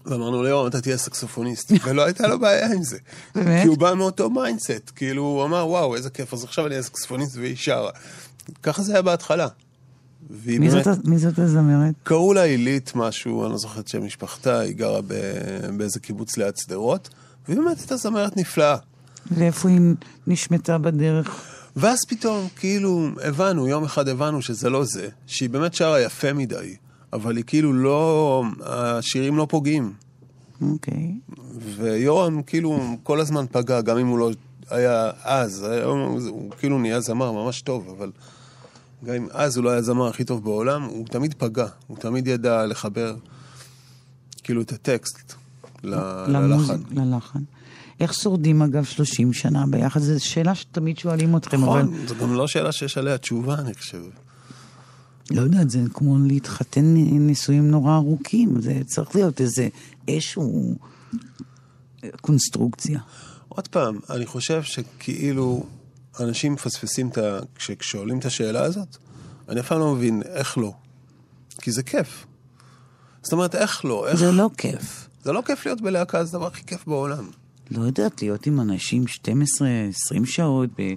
ואמרנו 0.05 0.43
ליורם, 0.43 0.67
אתה 0.67 0.81
תהיה 0.81 0.97
סקסופוניסט, 0.97 1.71
ולא 1.85 2.05
הייתה 2.05 2.27
לו 2.27 2.39
בעיה 2.39 2.73
עם 2.73 2.83
זה. 2.83 2.97
באמת? 3.35 3.61
כי 3.61 3.67
הוא 3.67 3.77
בא 3.77 3.93
מאותו 3.93 4.29
mindset, 4.29 4.91
כאילו 4.95 5.23
הוא 5.23 5.45
אמר, 5.45 5.67
וואו, 5.67 5.95
איזה 5.95 6.09
כיף, 6.09 6.33
אז 6.33 6.43
עכשיו 6.43 6.65
אני 6.65 6.73
אהיה 6.73 6.83
סקסופוניסט 6.83 7.35
והיא 7.37 7.55
שרה. 7.55 7.91
ככה 8.63 8.83
זה 8.83 8.93
היה 8.93 9.01
בהתחלה. 9.01 9.47
מי 10.29 10.69
באמת... 10.69 10.83
זאת, 10.83 11.05
מי 11.05 11.17
זאת 11.17 11.39
הזמרת? 11.39 11.93
קראו 12.03 12.33
לה 12.33 12.43
עילית 12.43 12.91
משהו, 12.95 13.43
אני 13.43 13.51
לא 13.51 13.57
זוכר 13.57 13.79
את 13.79 13.87
שם 13.87 14.05
משפחתה, 14.05 14.59
היא 14.59 14.75
גרה 14.75 15.01
ב- 15.01 15.77
באיזה 15.77 15.99
קיבוץ 15.99 16.37
ליד 16.37 16.57
שדרות, 16.57 17.09
והיא 17.47 17.59
באמת 17.59 17.79
הייתה 17.79 17.97
זמרת 17.97 18.37
נפלאה. 18.37 18.77
ואיפה 19.31 19.69
היא 19.69 19.79
נשמטה 20.27 20.77
בדרך? 20.77 21.45
ואז 21.75 21.99
פתאום, 22.07 22.47
כאילו, 22.55 23.07
הבנו, 23.23 23.67
יום 23.67 23.83
אחד 23.83 24.07
הבנו 24.07 24.41
שזה 24.41 24.69
לא 24.69 24.83
זה, 24.85 25.09
שהיא 25.27 25.49
באמת 25.49 25.73
שרה 25.73 26.01
יפה 26.01 26.33
מדי, 26.33 26.75
אבל 27.13 27.37
היא 27.37 27.43
כאילו 27.47 27.73
לא, 27.73 28.43
השירים 28.65 29.37
לא 29.37 29.47
פוגעים. 29.49 29.93
אוקיי. 30.61 31.13
ויורם 31.75 32.41
כאילו 32.41 32.97
כל 33.03 33.19
הזמן 33.19 33.45
פגע, 33.51 33.81
גם 33.81 33.97
אם 33.97 34.07
הוא 34.07 34.19
לא 34.19 34.31
היה 34.69 35.11
אז, 35.23 35.63
היום 35.63 35.99
הוא, 35.99 36.21
הוא 36.29 36.51
כאילו 36.59 36.79
נהיה 36.79 36.99
זמר 37.01 37.31
ממש 37.31 37.61
טוב, 37.61 37.95
אבל 37.97 38.11
גם 39.05 39.13
אם 39.15 39.27
אז 39.31 39.57
הוא 39.57 39.63
לא 39.65 39.69
היה 39.69 39.79
הזמר 39.79 40.07
הכי 40.07 40.23
טוב 40.23 40.43
בעולם, 40.43 40.83
הוא 40.83 41.05
תמיד 41.07 41.33
פגע, 41.37 41.67
הוא 41.87 41.97
תמיד 41.97 42.27
ידע 42.27 42.65
לחבר 42.65 43.15
כאילו 44.43 44.61
את 44.61 44.71
הטקסט 44.71 45.33
ל- 45.83 45.95
למוזיק- 46.27 46.71
ללחן. 46.91 47.01
ללחן. 47.07 47.39
איך 47.99 48.13
שורדים 48.13 48.61
אגב 48.61 48.83
30 48.83 49.33
שנה 49.33 49.65
ביחד? 49.69 49.99
זו 49.99 50.25
שאלה 50.25 50.55
שתמיד 50.55 50.97
שואלים 50.97 51.37
אתכם, 51.37 51.63
אבל 51.63 51.81
נכון, 51.81 52.07
זו 52.07 52.15
גם 52.15 52.33
לא 52.33 52.47
שאלה 52.47 52.71
שיש 52.71 52.97
עליה 52.97 53.17
תשובה, 53.17 53.55
אני 53.55 53.73
חושב. 53.73 54.01
לא 55.31 55.41
יודעת, 55.41 55.69
זה 55.69 55.79
כמו 55.93 56.17
להתחתן 56.27 56.93
נישואים 57.19 57.71
נורא 57.71 57.95
ארוכים, 57.95 58.61
זה 58.61 58.81
צריך 58.85 59.15
להיות 59.15 59.41
איזה 59.41 59.67
איזשהו 60.07 60.75
קונסטרוקציה. 62.21 62.99
עוד 63.49 63.67
פעם, 63.67 63.99
אני 64.09 64.25
חושב 64.25 64.63
שכאילו 64.63 65.63
אנשים 66.19 66.53
מפספסים 66.53 67.09
את 67.09 67.17
ה... 67.17 67.39
כש- 67.55 67.71
כששואלים 67.71 68.19
את 68.19 68.25
השאלה 68.25 68.63
הזאת, 68.63 68.97
אני 69.49 69.59
אף 69.59 69.67
פעם 69.67 69.79
לא 69.79 69.95
מבין 69.95 70.21
איך 70.25 70.57
לא. 70.57 70.73
כי 71.61 71.71
זה 71.71 71.83
כיף. 71.83 72.25
זאת 73.23 73.33
אומרת, 73.33 73.55
איך 73.55 73.85
לא? 73.85 74.07
איך... 74.07 74.19
זה 74.19 74.31
לא 74.31 74.49
כיף. 74.57 75.09
זה 75.23 75.31
לא 75.31 75.41
כיף 75.45 75.65
להיות 75.65 75.81
בלהקה, 75.81 76.23
זה 76.23 76.37
הדבר 76.37 76.47
הכי 76.47 76.63
כיף 76.65 76.87
בעולם. 76.87 77.29
לא 77.71 77.81
יודעת, 77.81 78.21
להיות 78.21 78.47
עם 78.47 78.59
אנשים 78.59 79.03
12-20 79.03 80.25
שעות, 80.25 80.69
ב, 80.79 80.93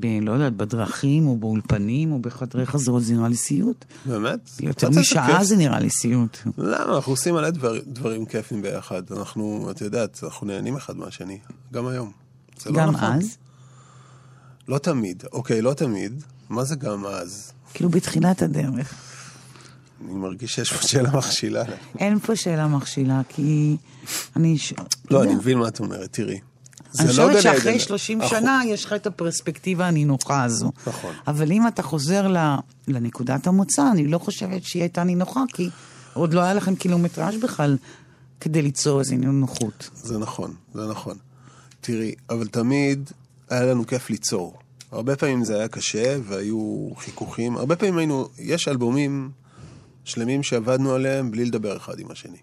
ב, 0.00 0.06
לא 0.22 0.32
יודעת, 0.32 0.56
בדרכים 0.56 1.26
או 1.26 1.36
באולפנים 1.36 2.12
או 2.12 2.18
בחדרי 2.18 2.66
חזרות, 2.66 3.02
זה 3.02 3.14
נראה 3.14 3.28
לי 3.28 3.36
סיוט. 3.36 3.84
באמת? 4.06 4.50
יותר 4.60 4.90
משעה 4.90 5.38
כיף. 5.38 5.42
זה 5.42 5.56
נראה 5.56 5.80
לי 5.80 5.90
סיוט. 5.90 6.38
למה? 6.58 6.96
אנחנו 6.96 7.12
עושים 7.12 7.34
מלא 7.34 7.50
דבר, 7.50 7.78
דברים 7.86 8.26
כיפים 8.26 8.62
ביחד. 8.62 9.02
אנחנו, 9.10 9.68
את 9.70 9.80
יודעת, 9.80 10.20
אנחנו 10.24 10.46
נהנים 10.46 10.76
אחד 10.76 10.96
מהשני. 10.96 11.38
גם 11.72 11.86
היום. 11.86 12.12
זה 12.58 12.70
לא 12.70 12.76
גם 12.76 12.90
נכון. 12.90 13.12
אז, 13.12 13.36
לא 14.68 14.78
תמיד. 14.78 15.22
אוקיי, 15.32 15.62
לא 15.62 15.74
תמיד. 15.74 16.22
מה 16.48 16.64
זה 16.64 16.76
גם 16.76 17.06
אז? 17.06 17.52
כאילו 17.74 17.90
בתחילת 17.90 18.42
הדרך. 18.42 18.94
אני 20.00 20.14
מרגיש 20.14 20.54
שיש 20.54 20.72
פה 20.72 20.82
שאלה 20.88 21.10
מכשילה. 21.16 21.62
אין 21.98 22.18
פה 22.18 22.36
שאלה 22.36 22.68
מכשילה, 22.68 23.20
כי 23.28 23.76
אני... 24.36 24.56
לא, 25.10 25.22
אני 25.22 25.34
מבין 25.34 25.58
מה 25.58 25.68
את 25.68 25.80
אומרת, 25.80 26.12
תראי. 26.12 26.38
אני 26.98 27.06
לא 27.08 27.12
חושבת 27.12 27.42
שאחרי 27.42 27.70
עדן. 27.70 27.78
30 27.80 28.20
אנחנו- 28.22 28.36
שנה 28.36 28.60
יש 28.66 28.84
לך 28.84 28.92
את 28.92 29.06
הפרספקטיבה 29.06 29.86
הנינוחה 29.88 30.44
הזו. 30.44 30.72
נכון. 30.86 31.14
אבל 31.26 31.52
אם 31.52 31.68
אתה 31.68 31.82
חוזר 31.82 32.34
לנקודת 32.88 33.46
המוצא, 33.46 33.90
אני 33.92 34.06
לא 34.06 34.18
חושבת 34.18 34.64
שהיא 34.64 34.82
הייתה 34.82 35.04
נינוחה, 35.04 35.40
כי 35.52 35.70
עוד 36.14 36.34
לא 36.34 36.40
היה 36.40 36.54
לכם 36.54 36.74
קילומטראז' 36.76 37.36
בכלל 37.36 37.76
כדי 38.40 38.62
ליצור 38.62 39.00
איזו 39.00 39.16
נינוחות. 39.16 39.90
זה 39.94 40.18
נכון, 40.18 40.54
זה 40.74 40.86
נכון. 40.90 41.16
תראי, 41.80 42.14
אבל 42.30 42.46
תמיד 42.46 43.10
היה 43.50 43.62
לנו 43.62 43.86
כיף 43.86 44.10
ליצור. 44.10 44.58
הרבה 44.92 45.16
פעמים 45.16 45.44
זה 45.44 45.56
היה 45.56 45.68
קשה 45.68 46.16
והיו 46.28 46.88
חיכוכים. 46.98 47.56
הרבה 47.56 47.76
פעמים 47.76 47.98
היינו, 47.98 48.28
יש 48.38 48.68
אלבומים 48.68 49.30
שלמים 50.04 50.42
שעבדנו 50.42 50.92
עליהם 50.92 51.30
בלי 51.30 51.44
לדבר 51.44 51.76
אחד 51.76 51.98
עם 51.98 52.10
השני. 52.10 52.38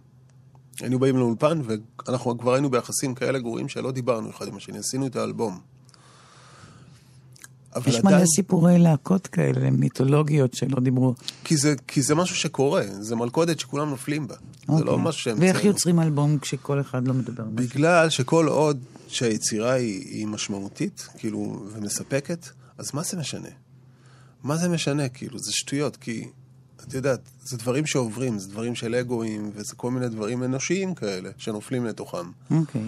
היינו 0.79 0.99
באים 0.99 1.17
לאולפן 1.17 1.61
ואנחנו 1.65 2.37
כבר 2.37 2.53
היינו 2.53 2.69
ביחסים 2.69 3.15
כאלה 3.15 3.39
גרועים 3.39 3.69
שלא 3.69 3.91
דיברנו 3.91 4.29
אחד 4.29 4.47
עם 4.47 4.55
השני, 4.55 4.77
עשינו 4.77 5.07
את 5.07 5.15
האלבום. 5.15 5.59
יש 7.87 8.03
מלא 8.03 8.25
סיפורי 8.35 8.79
להקות 8.79 9.27
כאלה, 9.27 9.69
מיתולוגיות 9.69 10.53
שלא 10.53 10.79
דיברו. 10.79 11.15
כי 11.43 11.57
זה, 11.57 11.75
כי 11.87 12.01
זה 12.01 12.15
משהו 12.15 12.35
שקורה, 12.35 12.83
זה 12.99 13.15
מלכודת 13.15 13.59
שכולם 13.59 13.89
נופלים 13.89 14.27
בה. 14.27 14.35
זה 14.77 14.83
לא 14.83 14.91
אוקיי. 14.91 15.07
משהו 15.07 15.21
שהם... 15.21 15.37
ואיך 15.39 15.55
ציינו. 15.55 15.69
יוצרים 15.69 15.99
אלבום 15.99 16.37
כשכל 16.37 16.81
אחד 16.81 17.07
לא 17.07 17.13
מדבר? 17.13 17.43
משהו? 17.43 17.55
בגלל 17.55 18.09
שכל 18.09 18.47
עוד 18.47 18.83
שהיצירה 19.07 19.71
היא, 19.71 20.07
היא 20.07 20.27
משמעותית, 20.27 21.07
כאילו, 21.17 21.65
ומספקת, 21.73 22.47
אז 22.77 22.91
מה 22.93 23.03
זה 23.03 23.17
משנה? 23.17 23.49
מה 24.43 24.57
זה 24.57 24.69
משנה? 24.69 25.09
כאילו, 25.09 25.39
זה 25.39 25.51
שטויות, 25.51 25.97
כי, 25.97 26.27
את 26.87 26.93
יודעת, 26.93 27.19
זה 27.43 27.57
דברים 27.57 27.85
שעוברים, 27.85 28.39
זה 28.39 28.49
דברים 28.49 28.75
של 28.75 28.95
אגואים, 28.95 29.51
וזה 29.55 29.75
כל 29.75 29.91
מיני 29.91 30.09
דברים 30.09 30.43
אנושיים 30.43 30.95
כאלה, 30.95 31.29
שנופלים 31.37 31.85
לתוכם. 31.85 32.31
אוקיי. 32.51 32.81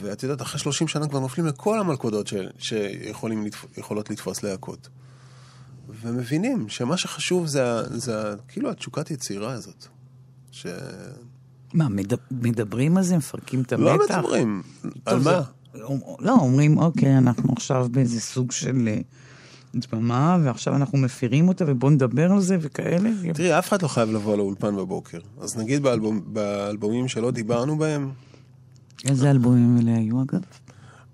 ואת 0.00 0.22
יודעת, 0.22 0.42
אחרי 0.42 0.60
30 0.60 0.88
שנה 0.88 1.08
כבר 1.08 1.20
נופלים 1.20 1.46
לכל 1.46 1.80
המלכודות 1.80 2.26
ש, 2.26 2.34
שיכולות 2.58 4.10
לתפוס 4.10 4.42
להקות. 4.42 4.88
ומבינים 6.02 6.68
שמה 6.68 6.96
שחשוב 6.96 7.46
זה, 7.46 7.64
זה 7.98 8.14
כאילו 8.48 8.70
התשוקת 8.70 9.10
יצירה 9.10 9.52
הזאת. 9.52 9.86
ש... 10.50 10.66
מה, 11.74 11.88
מדבר, 11.88 12.16
מדברים 12.30 12.96
על 12.96 13.02
זה? 13.02 13.16
מפרקים 13.16 13.62
את 13.62 13.72
המתח? 13.72 13.84
לא 13.84 13.98
מדברים. 14.18 14.62
על 15.04 15.18
מה? 15.18 15.22
זה- 15.22 15.80
לא, 16.18 16.32
אומרים, 16.40 16.78
אוקיי, 16.78 17.18
אנחנו 17.18 17.52
עכשיו 17.56 17.86
באיזה 17.90 18.20
סוג 18.20 18.52
של 18.52 18.88
אה, 18.88 18.98
דממה, 19.74 20.38
ועכשיו 20.44 20.76
אנחנו 20.76 20.98
מפירים 20.98 21.48
אותה, 21.48 21.64
ובואו 21.68 21.90
נדבר 21.90 22.32
על 22.32 22.40
זה 22.40 22.56
וכאלה. 22.60 23.10
תראי, 23.34 23.58
אף 23.58 23.68
אחד 23.68 23.82
לא 23.82 23.88
חייב 23.88 24.10
לבוא 24.10 24.36
לאולפן 24.36 24.76
בבוקר. 24.76 25.18
אז 25.40 25.56
נגיד 25.56 25.82
באלבום, 25.82 26.20
באלבומים 26.26 27.08
שלא 27.08 27.30
דיברנו 27.30 27.78
בהם, 27.78 28.10
איזה 29.08 29.30
אלבומים 29.30 29.78
אלה 29.80 29.96
היו, 29.96 30.22
אגב? 30.22 30.40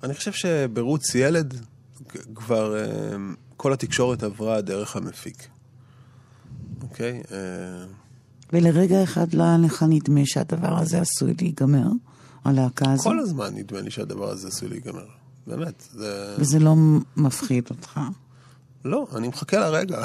אני 0.03 0.15
חושב 0.15 0.33
שברוץ 0.33 1.15
ילד 1.15 1.55
כבר 2.35 2.77
אה, 2.77 3.17
כל 3.57 3.73
התקשורת 3.73 4.23
עברה 4.23 4.61
דרך 4.61 4.97
המפיק. 4.97 5.49
אוקיי? 6.83 7.23
אה, 7.33 7.85
ולרגע 8.53 9.03
אחד 9.03 9.35
לא 9.35 9.43
היה 9.43 9.59
לך 9.59 9.85
נדמה 9.89 10.21
שהדבר 10.25 10.79
הזה 10.79 11.01
עשוי 11.01 11.35
להיגמר, 11.41 11.87
הלהקה 12.45 12.93
הזו, 12.93 13.03
כל 13.03 13.19
הזמן 13.19 13.55
נדמה 13.55 13.81
לי 13.81 13.91
שהדבר 13.91 14.31
הזה 14.31 14.49
עשוי 14.49 14.69
להיגמר. 14.69 15.07
באמת, 15.47 15.89
זה... 15.93 16.37
וזה 16.39 16.59
לא 16.59 16.75
מפחיד 17.17 17.65
אותך. 17.71 18.01
לא, 18.85 19.07
אני 19.17 19.29
מחכה 19.29 19.59
לרגע. 19.59 19.99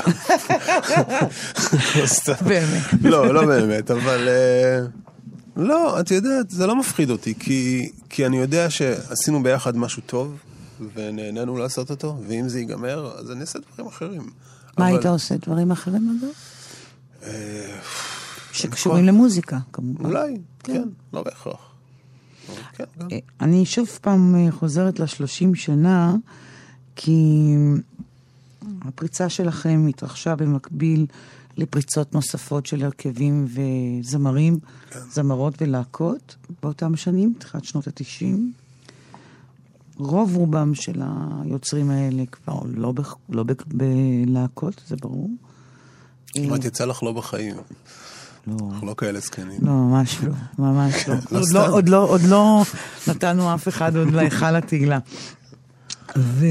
באמת. 2.47 2.83
לא, 3.01 3.33
לא 3.33 3.45
באמת, 3.45 3.91
אבל... 3.91 4.27
אה, 4.27 4.79
לא, 5.57 5.99
את 5.99 6.11
יודעת, 6.11 6.49
זה 6.49 6.67
לא 6.67 6.75
מפחיד 6.75 7.09
אותי, 7.09 7.33
כי, 7.39 7.89
כי 8.09 8.25
אני 8.25 8.37
יודע 8.37 8.69
שעשינו 8.69 9.43
ביחד 9.43 9.77
משהו 9.77 10.01
טוב, 10.05 10.37
ונהנינו 10.95 11.57
לעשות 11.57 11.89
אותו, 11.89 12.17
ואם 12.27 12.49
זה 12.49 12.59
ייגמר, 12.59 13.11
אז 13.19 13.31
אני 13.31 13.41
אעשה 13.41 13.59
דברים 13.59 13.87
אחרים. 13.87 14.21
מה 14.21 14.29
אבל- 14.77 14.85
היית 14.85 15.05
עושה? 15.05 15.35
דברים 15.37 15.71
אחרים, 15.71 16.19
אגב? 16.21 16.29
אה, 17.23 17.75
שקשורים 18.51 19.05
למוזיקה, 19.05 19.57
כמובן. 19.73 20.05
אולי, 20.05 20.37
כן. 20.63 20.73
כן, 20.73 20.83
לא 21.13 21.23
בהכרח. 21.23 21.59
כן. 22.73 22.83
אה, 23.11 23.17
אני 23.41 23.65
שוב 23.65 23.89
פעם 24.01 24.51
חוזרת 24.51 24.99
לשלושים 24.99 25.55
שנה, 25.55 26.15
כי 26.95 27.21
הפריצה 28.81 29.29
שלכם 29.29 29.85
התרחשה 29.89 30.35
במקביל 30.35 31.05
לפריצות 31.57 32.13
נוספות 32.13 32.65
של 32.65 32.83
הרכבים 32.85 33.45
וזמרים, 33.47 34.59
זמרות 35.11 35.61
ולהקות 35.61 36.35
באותם 36.63 36.95
שנים, 36.95 37.33
תחילת 37.39 37.63
שנות 37.65 37.87
התשעים. 37.87 38.53
רוב 39.97 40.35
רובם 40.35 40.75
של 40.75 41.01
היוצרים 41.43 41.89
האלה 41.89 42.23
כבר 42.31 42.59
לא, 42.75 42.91
בח- 42.91 43.15
לא 43.29 43.43
ב- 43.43 43.51
בלהקות, 43.67 44.81
זה 44.87 44.95
ברור. 44.95 45.29
כמעט 46.33 46.65
יצא 46.65 46.85
לך 46.85 47.03
לא 47.03 47.11
בחיים, 47.11 47.55
לא, 48.47 48.55
אנחנו 48.71 48.87
לא 48.87 48.95
כאלה 48.97 49.19
זקנים. 49.19 49.59
לא, 49.61 49.71
ממש 49.71 50.17
לא, 50.23 50.33
ממש 50.59 51.07
לא. 51.09 51.15
עוד. 51.39 51.49
לא, 51.51 51.67
עוד 51.69 51.89
לא, 51.89 52.09
עוד 52.09 52.21
לא 52.21 52.63
נתנו 53.07 53.53
אף 53.55 53.67
אחד 53.67 53.95
עוד 53.95 54.09
להיכל 54.11 54.55
התהילה. 54.55 54.99
ו, 56.17 56.45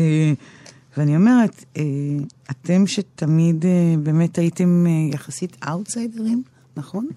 ואני 0.97 1.17
אומרת, 1.17 1.65
אה, 1.77 1.83
אתם 2.51 2.87
שתמיד 2.87 3.67
אה, 3.67 3.95
באמת 4.03 4.39
הייתם 4.39 4.87
אה, 4.87 5.15
יחסית 5.15 5.57
אאוטסיידרים, 5.69 6.43
נכון? 6.77 7.09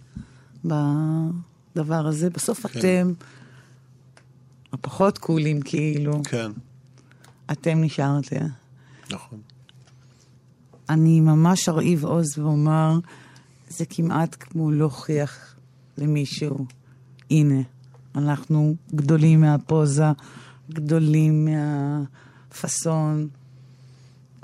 בדבר 0.65 2.07
הזה. 2.07 2.29
בסוף 2.29 2.67
כן. 2.67 2.79
אתם 2.79 3.13
הפחות 4.73 5.17
קולים, 5.17 5.61
כאילו. 5.61 6.23
כן, 6.23 6.51
אתם 7.51 7.81
נשארתם. 7.81 8.45
נכון. 9.11 9.39
אני 10.89 11.19
ממש 11.19 11.69
ארהיב 11.69 12.05
עוז 12.05 12.39
ואומר, 12.39 12.99
זה 13.69 13.85
כמעט 13.85 14.35
כמו 14.39 14.71
להוכיח 14.71 15.55
למישהו, 15.97 16.65
הנה, 17.31 17.61
אנחנו 18.15 18.75
גדולים 18.95 19.41
מהפוזה, 19.41 20.05
גדולים 20.69 21.45
מהפאסון. 21.45 23.27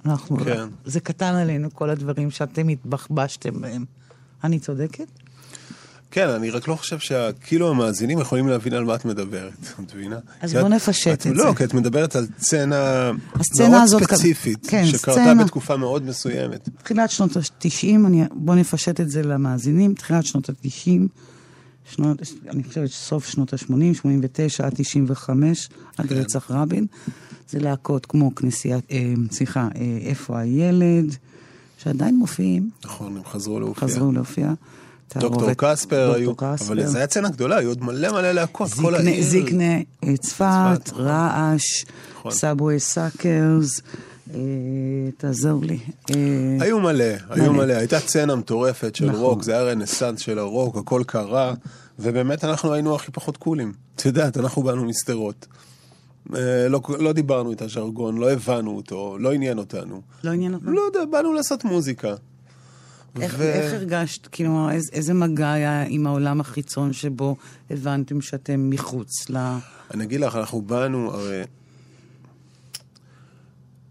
אנחנו, 0.06 0.38
כן. 0.38 0.68
זה 0.86 1.00
קטן 1.00 1.36
עלינו, 1.36 1.70
כל 1.74 1.90
הדברים 1.90 2.32
שאתם 2.32 2.68
התבחבשתם 2.68 3.62
בהם. 3.62 3.86
אני 4.44 4.60
צודקת? 4.60 5.06
כן, 6.12 6.30
אני 6.30 6.50
רק 6.50 6.68
לא 6.68 6.76
חושב 6.76 7.00
שכאילו 7.00 7.70
המאזינים 7.70 8.20
יכולים 8.20 8.48
להבין 8.48 8.74
על 8.74 8.84
מה 8.86 8.96
את 8.96 9.06
מדברת, 9.06 9.54
את 9.86 9.96
מבינה? 9.96 10.20
אז 10.42 10.54
בוא 10.54 10.70
נפשט 10.70 11.22
את- 11.22 11.36
לא, 11.36 11.50
זה. 11.52 11.58
כי 11.58 11.64
את 11.64 11.74
מדברת 11.74 12.16
על 12.16 12.28
סצנה 12.40 13.12
מאוד 13.70 13.88
ספציפית, 14.04 14.68
כן, 14.68 14.86
שקרתה 14.86 15.12
סצנה. 15.22 15.44
בתקופה 15.44 15.78
מאוד 15.78 16.04
מסוימת. 16.04 16.70
תחילת 16.84 17.10
שנות 17.12 17.38
ה-90, 17.38 17.88
אני- 18.06 18.24
בואו 18.36 18.58
נפשט 18.58 19.02
את 19.02 19.10
זה 19.10 19.24
למאזינים, 19.24 19.94
תחילת 19.94 20.26
שנות 20.26 20.50
ה-90, 20.50 20.90
שנות, 21.86 22.18
אני 22.50 22.64
חושבת 22.64 22.90
סוף 22.90 23.28
שנות 23.28 23.54
ה-80, 23.54 23.94
89 23.94 24.66
עד 24.66 24.74
95, 24.76 25.70
עד 25.98 26.08
כן. 26.08 26.16
רצח 26.16 26.52
רבין. 26.52 26.86
זה 27.50 27.60
להקות 27.60 28.06
כמו 28.06 28.36
כנסיית, 28.36 28.84
אה, 28.92 29.14
סליחה, 29.32 29.68
אה, 29.76 29.98
איפה 30.02 30.40
הילד, 30.40 31.16
שעדיין 31.78 32.16
מופיעים, 32.16 32.70
נכון, 32.86 33.18
הם 33.18 33.24
חזרו 33.26 33.60
להופיע. 33.60 33.88
חזרו 33.88 34.12
להופיע. 34.12 34.54
דוקטור 35.18 35.50
קספר 35.58 36.14
היו, 36.16 36.36
קספר. 36.36 36.66
אבל 36.68 36.88
זו 36.88 36.98
הייתה 36.98 37.12
סצנה 37.12 37.30
גדולה, 37.30 37.58
היו 37.58 37.70
עוד 37.70 37.84
מלא 37.84 38.12
מלא 38.12 38.32
להקות, 38.32 38.74
כל 38.74 38.94
זקני 38.94 39.10
העיר. 39.10 39.24
זקני, 39.24 39.78
אה, 40.04 40.18
צפת, 40.18 40.88
נכון. 40.88 41.06
רעש, 41.06 41.86
נכון. 42.20 42.32
Subway 42.32 42.80
Suckers, 42.80 43.80
אה, 43.80 43.84
תעזור 45.18 45.64
לי. 45.64 45.80
אה, 46.10 46.58
היו 46.60 46.80
מלא, 46.80 47.06
היו 47.30 47.54
מלא. 47.54 47.74
הייתה 47.74 48.00
סצנה 48.00 48.36
מטורפת 48.36 48.96
של 48.96 49.06
נכון. 49.06 49.20
רוק, 49.20 49.44
זה 49.44 49.54
היה 49.54 49.64
רנסאנס 49.64 50.20
של 50.20 50.40
הרוק, 50.40 50.78
הכל 50.78 51.02
קרה, 51.08 51.54
ובאמת 52.00 52.44
אנחנו 52.44 52.74
היינו 52.74 52.96
הכי 52.96 53.12
פחות 53.12 53.38
קולים. 53.38 53.74
את 53.96 54.06
יודעת, 54.06 54.38
אנחנו 54.38 54.64
באנו 54.64 54.86
משדרות. 54.86 55.48
אה, 56.36 56.68
לא, 56.70 56.82
לא 57.00 57.14
דיברנו 57.14 57.52
את 57.52 57.62
הז'רגון, 57.62 58.18
לא 58.18 58.32
הבנו 58.32 58.76
אותו, 58.76 59.18
לא 59.20 59.34
עניין 59.34 59.58
אותנו. 59.58 60.02
לא 60.24 60.32
עניין 60.32 60.54
אותך? 60.54 60.66
לא 60.68 60.82
יודע, 60.82 61.06
באנו 61.12 61.34
לעשות 61.34 61.64
מוזיקה. 61.64 62.16
איך, 63.22 63.36
ו- 63.38 63.44
איך 63.44 63.74
הרגשת, 63.74 64.28
כאילו, 64.28 64.70
איזה, 64.70 64.90
איזה 64.94 65.14
מגע 65.14 65.52
היה 65.52 65.84
עם 65.88 66.08
העולם 66.08 66.42
החיצון 66.42 66.94
שבו 66.94 67.36
הבנתם 67.70 68.22
שאתם 68.22 68.70
מחוץ 68.70 69.30
ל... 69.30 69.38
אני 69.94 70.04
אגיד 70.04 70.20
לך, 70.20 70.36
אנחנו 70.36 70.62
באנו, 70.62 71.14
הרי... 71.14 71.44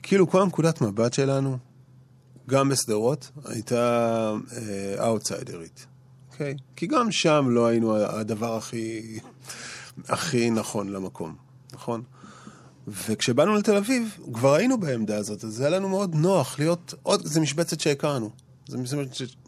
כאילו 0.02 0.30
כל 0.30 0.42
הנקודת 0.42 0.80
מבט 0.80 1.12
שלנו, 1.12 1.58
גם 2.48 2.68
בשדרות, 2.68 3.30
הייתה 3.44 4.32
אה, 4.56 5.06
אאוטסיידרית. 5.06 5.86
אוקיי? 6.32 6.54
כי 6.76 6.86
גם 6.86 7.10
שם 7.10 7.46
לא 7.50 7.66
היינו 7.66 7.96
הדבר 7.96 8.56
הכי, 8.56 9.18
הכי 10.08 10.50
נכון 10.50 10.88
למקום, 10.88 11.34
נכון? 11.72 12.02
וכשבאנו 12.88 13.54
לתל 13.54 13.76
אביב, 13.76 14.16
כבר 14.32 14.54
היינו 14.54 14.80
בעמדה 14.80 15.16
הזאת, 15.16 15.44
אז 15.44 15.54
זה 15.54 15.66
היה 15.66 15.76
לנו 15.76 15.88
מאוד 15.88 16.14
נוח 16.14 16.58
להיות 16.58 16.94
עוד, 17.02 17.26
זה 17.26 17.40
משבצת 17.40 17.80
שהכרנו. 17.80 18.30
זה 18.68 18.78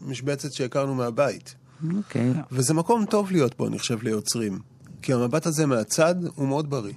משבצת, 0.01 0.53
שהכרנו 0.53 0.95
מהבית. 0.95 1.55
אוקיי. 1.97 2.33
וזה 2.51 2.73
מקום 2.73 3.05
טוב 3.05 3.31
להיות 3.31 3.57
בו, 3.57 3.67
אני 3.67 3.79
חושב, 3.79 4.03
ליוצרים. 4.03 4.59
כי 5.01 5.13
המבט 5.13 5.45
הזה 5.45 5.65
מהצד 5.65 6.15
הוא 6.35 6.47
מאוד 6.47 6.69
בריא. 6.69 6.93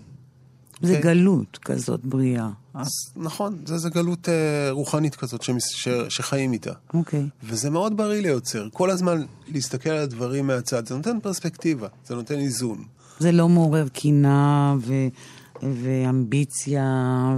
זה 0.83 0.97
אוקיי. 0.97 1.03
גלות 1.03 1.59
כזאת 1.59 2.05
בריאה. 2.05 2.51
אז 2.79 3.13
נכון, 3.17 3.59
זה, 3.67 3.79
זה 3.79 3.91
גלות 3.91 4.29
אה, 4.29 4.71
רוחנית 4.71 5.17
כזאת 5.17 5.43
שמס, 5.43 5.69
ש, 5.69 5.89
שחיים 6.09 6.53
איתה. 6.53 6.73
אוקיי. 6.95 7.29
וזה 7.43 7.71
מאוד 7.71 7.97
בריא 7.97 8.21
ליוצר. 8.23 8.69
כל 8.73 8.91
הזמן 8.91 9.25
להסתכל 9.49 9.91
על 9.91 9.99
הדברים 9.99 10.47
מהצד, 10.47 10.87
זה 10.87 10.97
נותן 10.97 11.21
פרספקטיבה, 11.21 11.89
זה 12.07 12.15
נותן 12.15 12.39
איזון. 12.39 12.85
זה 13.19 13.33
לא 13.33 13.49
מעורר 13.49 13.89
קינה 13.89 14.75
ו... 14.81 14.95
ואמביציה 15.63 16.85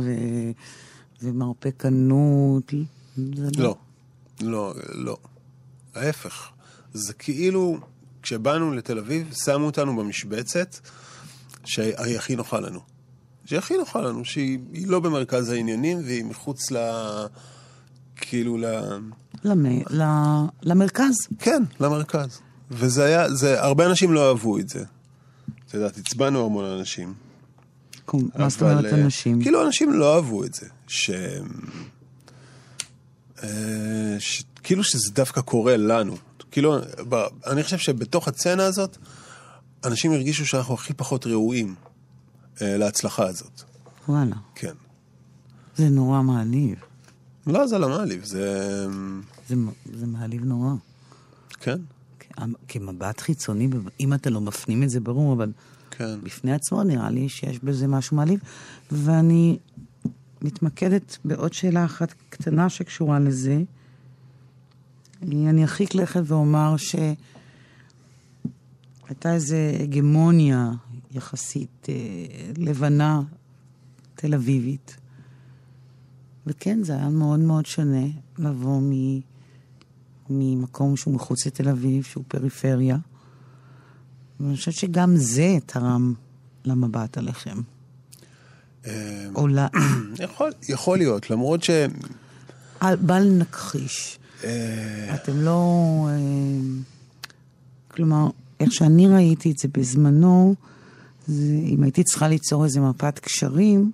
ו... 0.03 0.15
ומרפקנות. 1.23 2.75
זה 3.17 3.49
לא, 3.59 3.77
לא, 4.41 4.75
לא. 4.95 5.17
ההפך. 5.95 6.51
זה 6.93 7.13
כאילו, 7.13 7.79
כשבאנו 8.23 8.73
לתל 8.73 8.99
אביב, 8.99 9.35
שמו 9.45 9.67
אותנו 9.67 9.97
במשבצת 9.97 10.77
שהיא 11.65 12.19
הכי 12.19 12.37
נוחה 12.37 12.61
לנו. 12.61 12.81
שהיא 13.51 13.59
הכי 13.59 13.77
נוחה 13.77 14.01
לנו, 14.01 14.25
שהיא 14.25 14.59
היא 14.73 14.87
לא 14.87 15.01
במרכז 15.01 15.51
העניינים 15.51 15.99
והיא 16.05 16.25
מחוץ 16.25 16.71
ל... 16.71 16.77
כאילו 18.17 18.57
ל... 18.57 18.65
למ... 19.45 19.67
ל... 19.91 20.03
למרכז. 20.63 21.15
כן, 21.39 21.63
למרכז. 21.81 22.41
וזה 22.71 23.05
היה, 23.05 23.35
זה, 23.35 23.63
הרבה 23.63 23.87
אנשים 23.87 24.13
לא 24.13 24.29
אהבו 24.29 24.59
את 24.59 24.69
זה. 24.69 24.85
את 25.69 25.75
יודעת, 25.75 25.97
הצבענו 25.99 26.47
המון 26.47 26.65
אנשים. 26.65 27.15
מה 28.13 28.49
זאת 28.49 28.63
אומרת 28.63 28.85
אה, 28.85 28.95
אנשים? 28.95 29.43
כאילו 29.43 29.67
אנשים 29.67 29.93
לא 29.93 30.15
אהבו 30.17 30.45
את 30.45 30.55
זה. 30.55 30.67
ש... 30.89 31.11
אה, 33.43 34.17
ש... 34.19 34.43
כאילו 34.63 34.85
שזה 34.85 35.13
דווקא 35.13 35.41
קורה 35.41 35.77
לנו. 35.77 36.17
כאילו, 36.51 36.79
ב... 37.09 37.15
אני 37.47 37.63
חושב 37.63 37.79
שבתוך 37.79 38.29
הסצנה 38.29 38.65
הזאת, 38.65 38.97
אנשים 39.85 40.13
הרגישו 40.13 40.47
שאנחנו 40.47 40.75
הכי 40.75 40.95
פחות 40.95 41.27
ראויים 41.27 41.75
להצלחה 42.63 43.27
הזאת. 43.27 43.63
וואלה. 44.09 44.37
כן. 44.55 44.75
זה 45.77 45.89
נורא 45.89 46.23
מעליב. 46.23 46.79
לא, 47.47 47.67
זה 47.67 47.79
לא 47.79 47.89
מעליב, 47.89 48.25
זה... 48.25 48.87
זה, 49.49 49.55
זה 49.93 50.07
מעליב 50.07 50.45
נורא. 50.45 50.73
כן, 51.61 51.79
כמבט 52.69 53.21
חיצוני, 53.21 53.69
אם 54.01 54.15
אתה 54.15 54.31
לא 54.31 54.41
מפנים 54.41 54.83
את 54.83 54.91
זה, 54.91 55.01
ברור, 55.01 55.33
אבל 55.33 55.53
כן. 55.91 56.21
בפני 56.23 56.53
עצמו 56.53 56.83
נראה 56.83 57.11
לי 57.11 57.29
שיש 57.29 57.59
בזה 57.59 57.87
משהו 57.87 58.17
מעליב. 58.17 58.41
ואני 58.93 59.59
מתמקדת 60.43 61.19
בעוד 61.25 61.53
שאלה 61.53 61.85
אחת 61.85 62.15
קטנה 62.29 62.69
שקשורה 62.69 63.19
לזה. 63.19 63.63
אני 65.23 65.63
ארחיק 65.63 65.95
לכת 65.95 66.23
ואומר 66.25 66.75
שהייתה 66.77 67.15
איזו 69.25 69.57
הגמוניה 69.83 70.71
יחסית 71.13 71.87
אה, 71.89 71.95
לבנה, 72.57 73.23
תל 74.15 74.35
אביבית. 74.35 74.97
וכן, 76.47 76.83
זה 76.83 76.93
היה 76.93 77.09
מאוד 77.09 77.41
מאוד 77.41 77.67
שונה 77.67 78.07
לבוא 78.39 78.81
מ... 78.83 79.21
ממקום 80.31 80.97
שהוא 80.97 81.15
מחוץ 81.15 81.47
לתל 81.47 81.69
אביב, 81.69 82.05
שהוא 82.05 82.25
פריפריה. 82.29 82.97
ואני 84.41 84.57
חושבת 84.57 84.75
שגם 84.75 85.17
זה 85.17 85.59
תרם 85.67 86.15
למבט 86.65 87.19
עליכם. 87.19 87.61
אה, 88.87 89.27
או 89.35 89.49
ל... 89.49 89.59
יכול, 90.25 90.51
יכול 90.69 90.99
להיות, 90.99 91.31
למרות 91.31 91.63
ש... 91.63 91.71
בל 92.83 93.29
נכחיש. 93.39 94.19
אה, 94.45 95.15
אתם 95.15 95.41
לא... 95.41 95.63
אה, 96.09 96.83
כלומר, 97.89 98.29
איך 98.61 98.73
שאני 98.73 99.09
ראיתי 99.09 99.51
את 99.51 99.59
זה 99.59 99.69
בזמנו, 99.73 100.55
זה, 101.27 101.55
אם 101.65 101.83
הייתי 101.83 102.05
צריכה 102.05 102.29
ליצור 102.29 102.65
איזה 102.65 102.81
מפת 102.81 103.19
קשרים, 103.19 103.91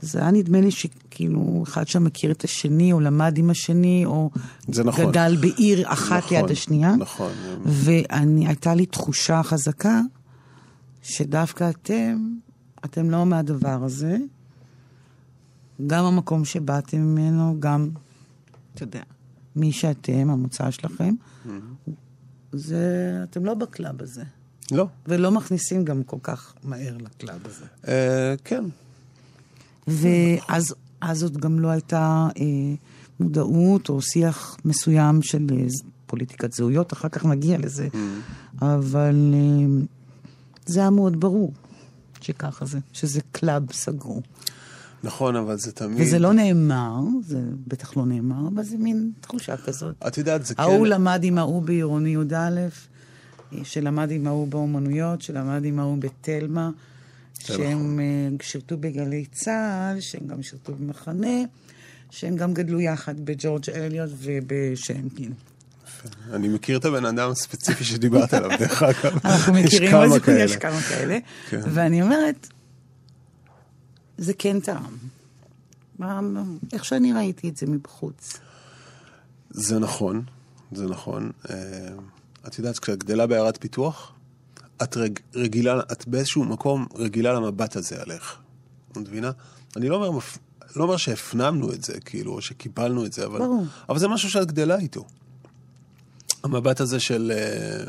זה 0.00 0.18
היה 0.18 0.30
נדמה 0.30 0.60
לי 0.60 0.70
שכאילו 0.70 1.64
אחד 1.66 1.88
שם 1.88 2.04
מכיר 2.04 2.30
את 2.30 2.44
השני, 2.44 2.92
או 2.92 3.00
למד 3.00 3.38
עם 3.38 3.50
השני, 3.50 4.02
או 4.06 4.30
נכון. 4.68 5.10
גדל 5.10 5.36
בעיר 5.40 5.92
אחת 5.92 6.24
נכון, 6.24 6.38
ליד 6.38 6.50
השנייה. 6.50 6.96
נכון. 6.96 7.32
והייתה 7.64 8.74
לי 8.74 8.86
תחושה 8.86 9.42
חזקה 9.42 10.00
שדווקא 11.02 11.70
אתם, 11.70 12.34
אתם 12.84 13.10
לא 13.10 13.26
מהדבר 13.26 13.84
הזה. 13.84 14.16
גם 15.86 16.04
המקום 16.04 16.44
שבאתם 16.44 16.98
ממנו, 16.98 17.56
גם, 17.60 17.90
אתה 18.74 18.82
יודע, 18.82 19.02
מי 19.56 19.72
שאתם, 19.72 20.30
המוצא 20.30 20.70
שלכם, 20.70 21.14
זה, 22.52 23.20
אתם 23.30 23.44
לא 23.44 23.54
ב 23.54 23.64
club 23.64 24.02
הזה. 24.02 24.24
לא. 24.72 24.86
ולא 25.06 25.30
מכניסים 25.30 25.84
גם 25.84 26.02
כל 26.02 26.18
כך 26.22 26.54
מהר 26.64 26.96
ל 26.96 27.05
club 27.05 27.40
הזה. 27.44 27.64
אה, 27.88 28.34
כן. 28.44 28.64
ואז 29.86 30.74
אז 31.00 31.22
עוד 31.22 31.36
גם 31.36 31.60
לא 31.60 31.68
הייתה 31.68 32.28
אה, 32.38 32.44
מודעות 33.20 33.88
או 33.88 34.02
שיח 34.02 34.56
מסוים 34.64 35.22
של 35.22 35.46
אה, 35.52 35.66
פוליטיקת 36.06 36.52
זהויות, 36.52 36.92
אחר 36.92 37.08
כך 37.08 37.24
נגיע 37.24 37.58
לזה. 37.58 37.88
אבל 38.62 39.34
אה, 39.34 39.84
זה 40.66 40.80
היה 40.80 40.90
מאוד 40.90 41.20
ברור 41.20 41.52
שככה 42.20 42.64
זה, 42.64 42.78
שזה 42.92 43.20
club 43.32 43.72
סגור. 43.72 44.22
נכון, 45.02 45.36
אבל 45.36 45.58
זה 45.58 45.72
תמיד... 45.72 46.00
וזה 46.00 46.18
לא 46.18 46.32
נאמר, 46.32 47.00
זה 47.26 47.40
בטח 47.66 47.96
לא 47.96 48.06
נאמר, 48.06 48.48
אבל 48.54 48.62
זה 48.62 48.76
מין 48.76 49.10
תחושה 49.20 49.56
כזאת. 49.56 49.94
את 50.06 50.18
יודעת, 50.18 50.46
זה 50.46 50.54
כן... 50.54 50.62
ההוא 50.62 50.86
למד 50.86 51.20
עם 51.22 51.38
ההוא 51.38 51.62
בעירוני 51.62 52.10
י"א, 52.10 52.60
שלמד 53.64 54.10
עם 54.10 54.26
ההוא 54.26 54.48
באומנויות, 54.48 55.22
שלמד 55.22 55.64
עם 55.64 55.78
ההוא 55.78 55.98
בתלמה, 55.98 56.70
שהם 57.38 58.00
אה, 58.00 58.28
שירתו 58.42 58.76
בגלי 58.76 59.24
צה"ל, 59.32 60.00
שהם 60.00 60.26
גם 60.26 60.42
שירתו 60.42 60.74
במחנה, 60.74 61.36
שהם 62.10 62.36
גם 62.36 62.54
גדלו 62.54 62.80
יחד 62.80 63.20
בג'ורג' 63.20 63.70
אליוט 63.74 64.10
ובשנקין. 64.18 65.32
אני 66.32 66.48
מכיר 66.48 66.78
את 66.78 66.84
הבן 66.84 67.04
אדם 67.04 67.30
הספציפי 67.30 67.84
שדיברת 67.84 68.34
עליו, 68.34 68.50
דרך 68.60 68.82
אגב. 68.82 69.18
אנחנו 69.24 69.52
מכירים, 69.52 69.92
יש. 70.38 70.56
כמה 70.56 70.80
כאלה. 70.80 71.18
כן. 71.50 71.60
ואני 71.64 72.02
אומרת, 72.02 72.48
זה 74.18 74.32
כן 74.38 74.60
טעם. 74.60 74.96
איך 76.72 76.84
שאני 76.84 77.12
ראיתי 77.12 77.48
את 77.48 77.56
זה 77.56 77.66
מבחוץ. 77.66 78.38
זה 79.50 79.78
נכון, 79.78 80.22
זה 80.72 80.86
נכון. 80.86 81.30
את 82.46 82.58
יודעת, 82.58 82.78
כשאת 82.78 83.04
גדלה 83.04 83.26
בעיירת 83.26 83.58
פיתוח, 83.60 84.12
את 84.82 84.96
רג, 84.96 85.18
רגילה, 85.34 85.80
את 85.92 86.08
באיזשהו 86.08 86.44
מקום 86.44 86.86
רגילה 86.96 87.32
למבט 87.32 87.76
הזה 87.76 88.02
עליך. 88.02 88.36
את 88.92 88.96
מבינה? 88.96 89.30
אני 89.76 89.88
לא 89.88 89.96
אומר, 90.06 90.18
לא 90.76 90.84
אומר 90.84 90.96
שהפנמנו 90.96 91.72
את 91.72 91.84
זה, 91.84 92.00
כאילו, 92.00 92.32
או 92.32 92.40
שקיבלנו 92.40 93.06
את 93.06 93.12
זה, 93.12 93.26
אבל, 93.26 93.38
ברור. 93.38 93.64
אבל 93.88 93.98
זה 93.98 94.08
משהו 94.08 94.30
שאת 94.30 94.46
גדלה 94.52 94.76
איתו. 94.78 95.04
המבט 96.44 96.80
הזה 96.80 97.00
של 97.00 97.32
אה, 97.34 97.84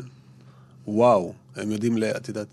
וואו, 0.86 1.32
הם 1.56 1.70
יודעים, 1.70 1.98
ל- 1.98 2.04
את 2.04 2.28
יודעת, 2.28 2.46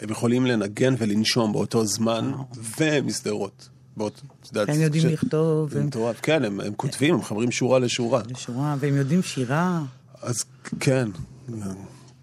הם 0.00 0.10
יכולים 0.10 0.46
לנגן 0.46 0.94
ולנשום 0.98 1.52
באותו 1.52 1.86
זמן, 1.86 2.32
ומשדרות. 2.80 3.68
באות, 3.96 4.22
את 4.42 4.48
יודעת, 4.48 4.68
הם 4.68 4.80
יודעים 4.80 5.02
ש- 5.02 5.06
לכתוב, 5.06 5.70
זה 5.70 5.80
הם- 5.80 5.86
מטורף. 5.86 6.20
כן, 6.22 6.44
הם, 6.44 6.60
הם 6.60 6.74
כותבים, 6.74 7.14
הם 7.14 7.20
מחברים 7.20 7.50
שורה 7.50 7.78
לשורה. 7.78 8.22
לשורה, 8.28 8.76
והם 8.80 8.96
יודעים 8.96 9.22
שירה. 9.22 9.82
אז 10.22 10.44
כן, 10.80 11.08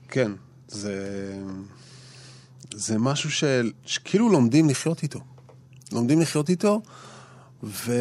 כן, 0.08 0.32
זה, 0.68 0.96
זה 2.74 2.98
משהו 3.00 3.32
ש, 3.32 3.44
שכאילו 3.86 4.30
לומדים 4.30 4.70
לחיות 4.70 5.04
איתו. 5.04 5.20
לומדים 5.92 6.22
לחיות 6.22 6.50
איתו, 6.50 6.82
ו... 7.64 7.94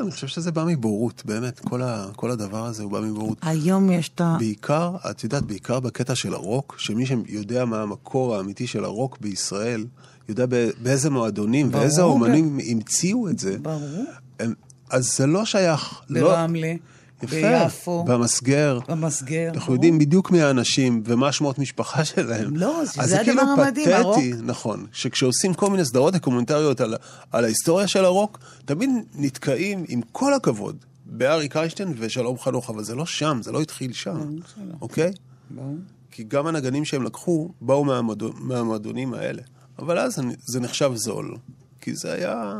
אני 0.00 0.10
חושב 0.10 0.26
שזה 0.26 0.52
בא 0.52 0.64
מבורות, 0.64 1.22
באמת, 1.24 1.60
כל, 1.60 1.82
ה, 1.82 2.06
כל 2.16 2.30
הדבר 2.30 2.66
הזה 2.66 2.82
הוא 2.82 2.92
בא 2.92 3.00
מבורות. 3.00 3.38
היום 3.42 3.92
יש 3.92 4.10
את 4.14 4.20
ה... 4.20 4.36
בעיקר, 4.38 4.96
את 5.10 5.24
יודעת, 5.24 5.42
בעיקר 5.42 5.80
בקטע 5.80 6.14
של 6.14 6.34
הרוק, 6.34 6.76
שמי 6.78 7.06
שיודע 7.06 7.64
מה 7.64 7.82
המקור 7.82 8.36
האמיתי 8.36 8.66
של 8.66 8.84
הרוק 8.84 9.18
בישראל, 9.20 9.86
יודע 10.28 10.46
באיזה 10.82 11.10
מועדונים 11.10 11.70
ברור. 11.70 11.82
ואיזה 11.82 12.02
אומנים 12.02 12.58
המציאו 12.70 13.28
את 13.28 13.38
זה. 13.38 13.58
ברור. 13.58 14.04
הם, 14.40 14.54
אז 14.90 15.16
זה 15.16 15.26
לא 15.26 15.44
שייך. 15.44 16.00
לא, 16.08 16.20
ברמלה, 16.20 16.74
יפה, 17.22 17.36
ביפו, 17.64 18.04
במסגר. 18.04 18.78
במסגר. 18.88 19.46
אנחנו 19.48 19.60
ברור. 19.60 19.74
יודעים 19.74 19.98
בדיוק 19.98 20.30
מי 20.30 20.42
האנשים 20.42 21.02
ומה 21.06 21.32
שמות 21.32 21.58
משפחה 21.58 22.04
שלהם. 22.14 22.56
לא, 22.56 22.82
זה- 22.84 23.02
אז 23.02 23.10
זה 23.10 23.18
כאילו 23.24 23.40
הדבר 23.42 23.62
המדהים, 23.62 23.88
הרוק. 23.92 24.16
פתטי, 24.16 24.32
נכון, 24.42 24.86
שכשעושים 24.92 25.54
כל 25.54 25.70
מיני 25.70 25.84
סדרות 25.84 26.14
דוקומנטריות 26.14 26.80
על, 26.80 26.94
על 27.32 27.44
ההיסטוריה 27.44 27.86
של 27.86 28.04
הרוק, 28.04 28.38
תמיד 28.64 28.90
נתקעים, 29.14 29.84
עם 29.88 30.00
כל 30.12 30.34
הכבוד, 30.34 30.76
באריק 31.06 31.56
איינשטיין 31.56 31.94
ושלום 31.98 32.38
חנוך, 32.38 32.70
אבל 32.70 32.84
זה 32.84 32.94
לא 32.94 33.06
שם, 33.06 33.38
זה 33.42 33.52
לא 33.52 33.60
התחיל 33.60 33.92
שם, 33.92 34.36
אוקיי? 34.80 35.12
ברור. 35.50 35.76
כי 36.10 36.24
גם 36.28 36.46
הנגנים 36.46 36.84
שהם 36.84 37.02
לקחו 37.02 37.50
באו 37.60 37.84
מהמועדו- 37.84 38.34
מהמועדונים 38.40 39.14
האלה. 39.14 39.42
אבל 39.78 39.98
אז 39.98 40.18
זה 40.46 40.60
נחשב 40.60 40.90
זול, 40.94 41.36
כי 41.80 41.94
זה 41.94 42.12
היה... 42.12 42.52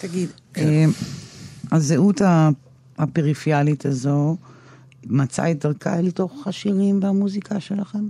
תגיד, 0.00 0.28
כן. 0.54 0.66
אה, 0.68 0.84
הזהות 1.72 2.20
ה- 2.22 2.48
הפריפיאלית 3.02 3.86
הזו 3.86 4.36
מצאה 5.06 5.50
את 5.50 5.66
דרכה 5.66 5.98
אל 5.98 6.10
תוך 6.10 6.46
השירים 6.46 7.00
והמוזיקה 7.02 7.60
שלכם? 7.60 8.08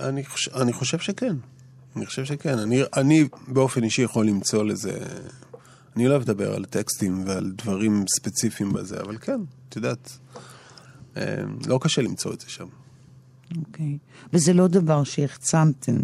אני 0.00 0.24
חושב, 0.24 0.54
אני 0.56 0.72
חושב 0.72 0.98
שכן. 0.98 1.36
אני 1.96 2.06
חושב 2.06 2.24
שכן. 2.24 2.58
אני, 2.58 2.82
אני 2.96 3.28
באופן 3.48 3.84
אישי 3.84 4.02
יכול 4.02 4.26
למצוא 4.26 4.64
לזה... 4.64 4.98
אני 5.96 6.06
לא 6.06 6.10
אוהב 6.10 6.22
לדבר 6.22 6.54
על 6.54 6.64
טקסטים 6.64 7.24
ועל 7.26 7.52
דברים 7.56 8.04
ספציפיים 8.16 8.72
בזה, 8.72 9.00
אבל 9.00 9.18
כן, 9.18 9.40
את 9.68 9.76
יודעת, 9.76 10.18
אה, 11.16 11.36
לא 11.66 11.78
קשה 11.82 12.02
למצוא 12.02 12.32
את 12.32 12.40
זה 12.40 12.50
שם. 12.50 12.66
אוקיי. 13.56 13.98
וזה 14.32 14.52
לא 14.52 14.68
דבר 14.68 15.04
שהחצנתם, 15.04 15.96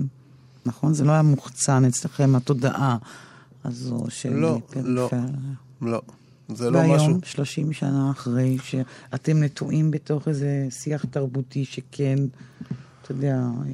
נכון? 0.66 0.94
זה 0.94 1.04
לא 1.04 1.12
היה 1.12 1.22
מוחצן 1.22 1.84
אצלכם, 1.84 2.34
התודעה 2.34 2.96
הזו 3.64 4.04
של 4.08 4.32
לא, 4.32 4.60
לא. 4.84 5.10
לא, 5.82 6.02
זה 6.48 6.70
לא 6.70 6.78
והיום, 6.78 6.96
משהו... 6.96 7.18
30 7.24 7.72
שנה 7.72 8.10
אחרי, 8.10 8.56
שאתם 8.62 9.42
נטועים 9.42 9.90
בתוך 9.90 10.28
איזה 10.28 10.66
שיח 10.70 11.04
תרבותי 11.10 11.64
שכן, 11.64 12.18
אתה 13.02 13.12
יודע, 13.12 13.36
אה, 13.36 13.72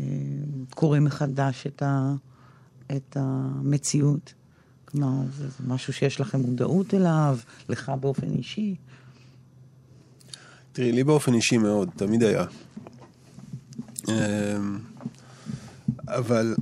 קורא 0.71 1.01
מחדש 1.01 1.67
את, 1.67 1.83
ה, 1.83 2.15
את 2.97 3.17
המציאות. 3.21 4.35
כלומר, 4.85 5.23
זה, 5.37 5.49
זה 5.49 5.65
משהו 5.67 5.93
שיש 5.93 6.21
לכם 6.21 6.41
מודעות 6.41 6.95
אליו, 6.95 7.39
לך 7.69 7.93
באופן 8.01 8.31
אישי. 8.31 8.77
תראי, 10.73 10.93
לי 10.93 11.05
באופן 11.05 11.35
אישי 11.35 11.59
מאוד, 11.59 11.91
תמיד 11.97 12.23
היה. 12.23 12.45
אמ, 14.09 14.79
אבל 16.09 16.55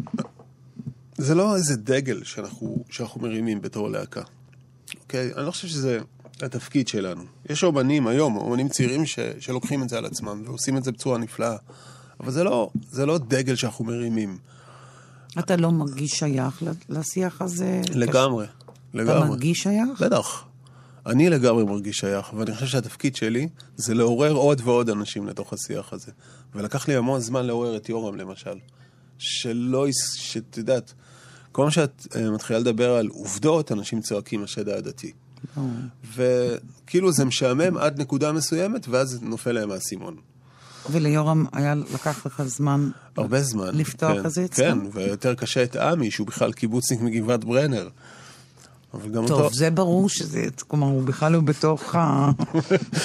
זה 1.18 1.35
לא 1.35 1.57
איזה 1.57 1.77
דגל 1.77 2.25
שאנחנו, 2.25 2.85
שאנחנו 2.90 3.20
מרימים 3.20 3.61
בתור 3.61 3.90
להקה, 3.90 4.23
אוקיי? 5.11 5.31
אני 5.37 5.46
לא 5.46 5.51
חושב 5.51 5.68
שזה 5.68 5.99
התפקיד 6.42 6.88
שלנו. 6.88 7.23
יש 7.49 7.64
אומנים 7.64 8.07
היום, 8.07 8.37
אומנים 8.37 8.68
צעירים 8.68 9.07
ש, 9.07 9.18
שלוקחים 9.40 9.83
את 9.83 9.88
זה 9.88 9.99
על 9.99 10.07
עצמם 10.07 10.42
ועושים 10.46 10.77
את 10.77 10.85
זה 10.85 10.92
בצורה 10.92 11.18
נפלאה, 11.18 11.57
אבל 12.20 12.31
זה 12.31 12.44
לא, 12.44 12.70
זה 12.90 13.07
לא 13.07 13.18
דגל 13.18 13.55
שאנחנו 13.55 13.85
מרימים. 13.85 14.38
אתה 15.38 15.57
לא 15.57 15.70
מרגיש 15.70 16.11
שייך 16.11 16.62
לשיח 16.88 17.42
הזה? 17.42 17.81
לגמרי, 17.94 18.46
לגמרי. 18.94 19.18
אתה 19.18 19.29
מרגיש 19.29 19.59
שייך? 19.59 20.03
בטח. 20.03 20.44
אני 21.07 21.31
לגמרי 21.31 21.64
מרגיש 21.64 21.99
שייך, 21.99 22.33
ואני 22.35 22.55
חושב 22.55 22.66
שהתפקיד 22.66 23.16
שלי 23.16 23.49
זה 23.77 23.94
לעורר 23.94 24.33
עוד 24.33 24.61
ועוד 24.64 24.90
אנשים 24.90 25.27
לתוך 25.27 25.53
השיח 25.53 25.92
הזה. 25.92 26.12
ולקח 26.55 26.88
לי 26.88 26.96
המון 26.96 27.20
זמן 27.20 27.46
לעורר 27.46 27.77
את 27.77 27.88
יורם, 27.88 28.16
למשל. 28.16 28.59
שלא, 29.18 29.87
שאת 30.16 30.59
יודעת, 30.59 30.94
כל 31.52 31.64
מה 31.64 31.70
שאת 31.70 32.06
uh, 32.10 32.18
מתחילה 32.18 32.58
לדבר 32.58 32.90
על 32.90 33.08
עובדות, 33.08 33.72
אנשים 33.72 34.00
צועקים 34.00 34.44
השד 34.44 34.68
העדתי. 34.68 35.12
וכאילו 36.16 37.12
זה 37.12 37.24
משעמם 37.24 37.76
עד 37.76 38.00
נקודה 38.00 38.32
מסוימת, 38.32 38.88
ואז 38.88 39.18
נופל 39.22 39.52
להם 39.52 39.70
האסימון. 39.70 40.16
וליורם 40.90 41.44
היה 41.52 41.74
לקח 41.74 42.26
לך 42.26 42.42
זמן... 42.46 42.90
הרבה 43.16 43.42
זמן. 43.42 43.68
לפתוח 43.72 44.22
כן, 44.22 44.28
זה 44.28 44.44
אצלו? 44.44 44.64
כן, 44.64 44.78
ויותר 44.92 45.34
קשה 45.34 45.62
את 45.62 45.76
עמי, 45.76 46.10
שהוא 46.10 46.26
בכלל 46.26 46.52
קיבוצניק 46.52 47.00
מגבעת 47.00 47.44
ברנר. 47.44 47.88
אבל 48.94 49.08
גם 49.08 49.26
טוב, 49.26 49.40
אותו... 49.40 49.54
זה 49.54 49.70
ברור 49.70 50.08
שזה, 50.08 50.44
כלומר, 50.68 50.86
הוא 50.86 51.02
בכלל 51.02 51.32
לא 51.32 51.40
בתוך 51.40 51.94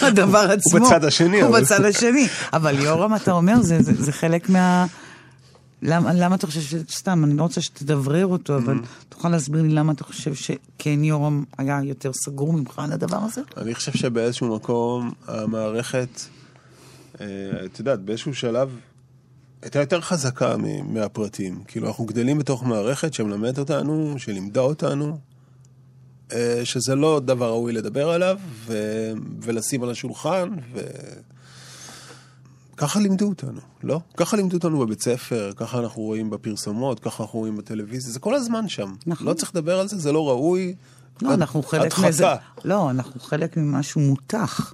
הדבר 0.02 0.52
עצמו. 0.52 0.78
הוא 0.80 0.88
בצד 0.88 1.06
השני. 1.06 1.42
הוא 1.42 1.60
בצד 1.60 1.86
השני. 1.86 2.28
אבל 2.54 2.80
יורם, 2.80 3.16
אתה 3.16 3.32
אומר, 3.32 3.62
זה, 3.62 3.82
זה, 3.82 3.94
זה 4.04 4.12
חלק 4.12 4.50
מה... 4.50 4.86
למה, 5.86 6.14
למה 6.14 6.36
אתה 6.36 6.48
חושב 6.48 6.62
ש... 6.62 6.76
סתם, 6.92 7.24
אני 7.24 7.38
לא 7.38 7.44
רוצה 7.44 7.62
שתדברר 7.62 8.26
אותו, 8.26 8.58
אבל 8.58 8.76
mm-hmm. 8.76 9.06
תוכל 9.10 9.30
להסביר 9.30 9.62
לי 9.62 9.70
למה 9.70 9.92
אתה 9.92 10.04
חושב 10.04 10.34
שכן 10.34 11.04
יורם 11.04 11.44
היה 11.58 11.80
יותר 11.84 12.12
סגור 12.14 12.54
ממך 12.54 12.80
על 12.80 12.92
הדבר 12.92 13.18
הזה? 13.18 13.42
אני 13.58 13.76
חושב 13.76 13.92
שבאיזשהו 13.92 14.56
מקום 14.56 15.12
המערכת, 15.28 16.22
אה, 17.22 17.26
את 17.66 17.80
יודעת, 17.80 18.00
באיזשהו 18.02 18.34
שלב 18.36 18.70
הייתה 19.62 19.80
יותר 19.80 20.02
חזקה 20.02 20.56
מהפרטים. 20.84 21.64
כאילו, 21.68 21.88
אנחנו 21.88 22.06
גדלים 22.06 22.38
בתוך 22.38 22.64
מערכת 22.64 23.14
שמלמדת 23.14 23.60
אותנו, 23.60 24.16
שלימדה 24.18 24.62
אותנו, 24.62 25.18
אה, 26.34 26.62
שזה 26.64 26.96
לא 26.96 27.22
דבר 27.26 27.50
ראוי 27.50 27.74
לדבר 27.74 28.10
עליו, 28.10 28.40
ו... 28.66 28.74
ולשים 29.42 29.84
על 29.84 29.90
השולחן, 29.90 30.50
ו... 30.74 30.80
ככה 32.78 33.00
לימדו 33.00 33.28
אותנו, 33.28 33.60
לא? 33.84 34.00
ככה 34.18 34.38
לימדו 34.38 34.58
אותנו 34.58 34.80
בבית 34.80 35.02
ספר, 35.02 35.52
ככה 35.56 35.80
אנחנו 35.80 36.02
רואים 36.02 36.30
בפרסומות, 36.30 37.00
ככה 37.00 37.24
אנחנו 37.24 37.40
רואים 37.40 37.58
בטלוויזיה, 37.58 38.14
זה 38.14 38.20
כל 38.20 38.36
הזמן 38.36 38.68
שם. 38.68 38.94
נכון. 39.06 39.28
לא 39.28 39.34
צריך 39.34 39.52
לדבר 39.56 39.80
על 39.80 39.88
זה, 39.88 39.98
זה 39.98 40.12
לא 40.12 40.30
ראוי. 40.30 40.76
לא, 41.22 41.28
עד, 41.34 41.40
אנחנו 41.40 41.64
חלק. 41.64 42.00
מזה. 42.00 42.26
לא, 42.66 42.90
אנחנו 42.90 43.20
חלק 43.20 43.58
ממשהו 43.58 44.02
מותח. 44.02 44.74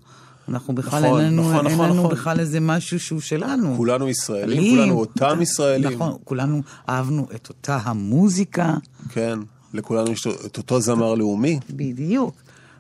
אנחנו 0.49 0.75
בכלל 0.75 1.05
נכון, 1.05 1.19
אין 1.21 1.33
לנו, 1.33 1.41
נכון, 1.41 1.67
אין 1.67 1.75
נכון, 1.75 1.89
לנו 1.89 1.99
נכון. 1.99 2.11
בכלל 2.11 2.39
איזה 2.39 2.59
משהו 2.59 2.99
שהוא 2.99 3.19
שלנו. 3.19 3.77
כולנו 3.77 4.09
ישראלים, 4.09 4.57
עלים, 4.57 4.77
כולנו 4.77 4.99
אותם 4.99 5.41
ישראלים. 5.41 5.91
נכון, 5.91 6.17
כולנו 6.23 6.61
אהבנו 6.89 7.27
את 7.35 7.49
אותה 7.49 7.79
המוזיקה. 7.83 8.75
כן, 9.09 9.39
לכולנו 9.73 10.11
יש 10.11 10.27
את 10.45 10.57
אותו 10.57 10.81
זמר 10.81 11.15
לאומי. 11.15 11.59
בדיוק. 11.69 12.35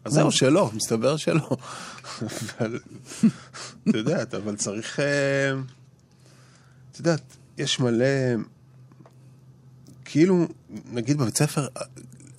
אז 0.05 0.13
זהו, 0.13 0.31
שלא, 0.31 0.71
מסתבר 0.73 1.17
שלא. 1.17 1.49
אבל, 2.21 2.79
את 3.89 3.95
יודעת, 3.95 4.33
אבל 4.33 4.55
צריך... 4.55 4.99
אה, 4.99 5.51
את 6.91 6.99
יודעת, 6.99 7.21
יש 7.57 7.79
מלא... 7.79 8.05
כאילו, 10.05 10.47
נגיד 10.91 11.17
בבית 11.17 11.37
ספר, 11.37 11.67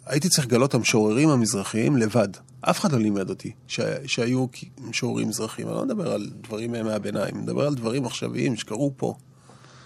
הייתי 0.07 0.29
צריך 0.29 0.46
לגלות 0.46 0.70
את 0.70 0.75
המשוררים 0.75 1.29
המזרחיים 1.29 1.96
לבד. 1.96 2.29
אף 2.61 2.81
אחד 2.81 2.92
לא 2.92 2.98
לימד 2.98 3.31
אותי 3.31 3.53
ש... 3.68 3.81
שהיו 4.07 4.46
משוררים 4.81 5.29
מזרחיים. 5.29 5.68
אני 5.68 5.77
לא 5.77 5.85
מדבר 5.85 6.12
על 6.12 6.31
דברים 6.40 6.72
מהביניים, 6.72 7.35
אני 7.35 7.42
מדבר 7.42 7.66
על 7.66 7.75
דברים 7.75 8.07
עכשוויים 8.07 8.57
שקרו 8.57 8.92
פה. 8.96 9.14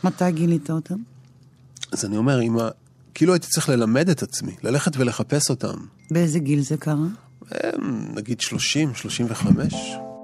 מתי 0.05 0.31
גילית 0.31 0.71
אותם? 0.71 0.97
אז 1.93 2.05
אני 2.05 2.17
אומר, 2.17 2.41
ה... 2.61 2.69
כאילו 3.15 3.33
הייתי 3.33 3.47
צריך 3.47 3.69
ללמד 3.69 4.09
את 4.09 4.23
עצמי, 4.23 4.57
ללכת 4.63 4.97
ולחפש 4.97 5.51
אותם. 5.51 5.77
באיזה 6.11 6.39
גיל 6.39 6.61
זה 6.61 6.77
קרה? 6.77 7.07
נגיד 8.15 8.41
30, 8.41 8.95
35. 8.95 10.16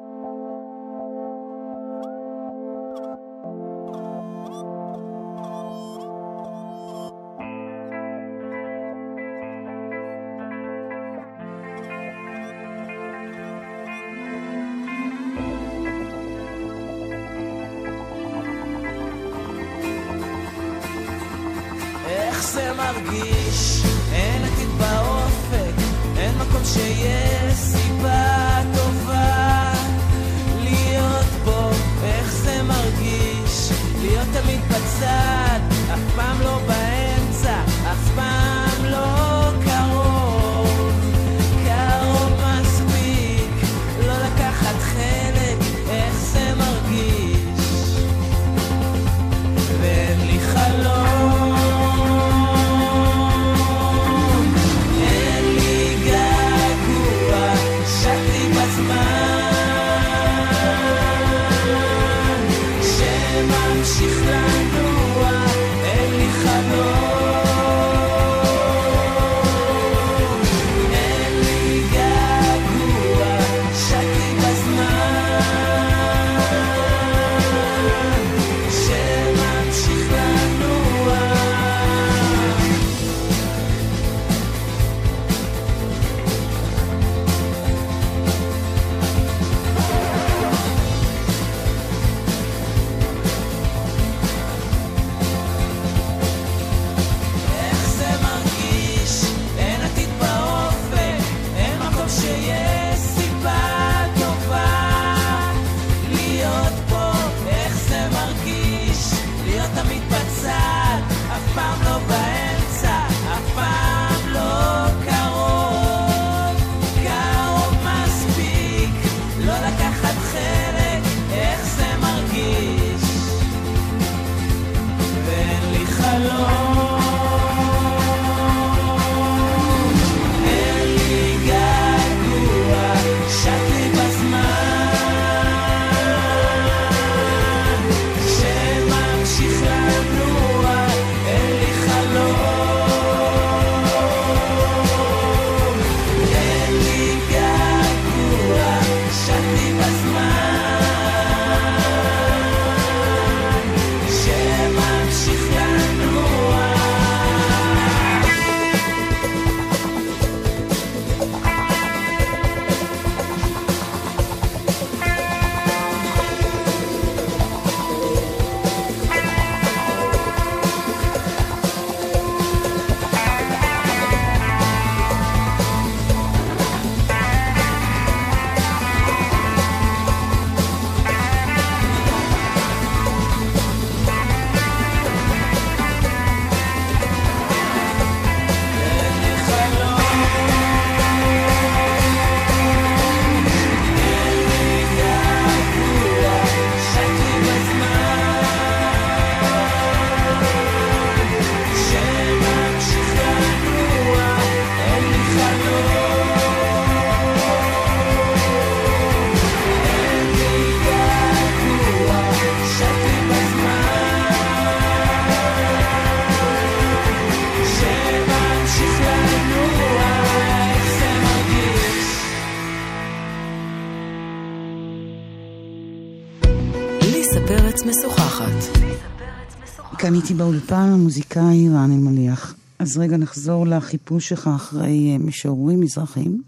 איתי 230.32 230.42
באולפן 230.42 230.74
המוזיקאי 230.74 231.68
רן 231.68 231.92
אלמליח. 231.92 232.54
אז 232.78 232.98
רגע 232.98 233.16
נחזור 233.16 233.66
לחיפוש 233.66 234.28
שלך 234.28 234.50
אחרי 234.56 235.10
אה, 235.12 235.18
משוררים 235.18 235.80
מזרחיים. 235.80 236.42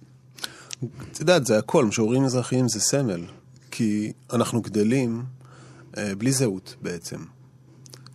את 1.13 1.21
יודעת, 1.21 1.47
זה 1.47 1.59
הכל, 1.59 1.85
משוררים 1.85 2.23
מזרחיים 2.23 2.69
זה 2.69 2.81
סמל. 2.81 3.21
כי 3.71 4.13
אנחנו 4.33 4.63
גדלים 4.63 5.23
אה, 5.97 6.15
בלי 6.15 6.33
זהות 6.33 6.75
בעצם. 6.83 7.17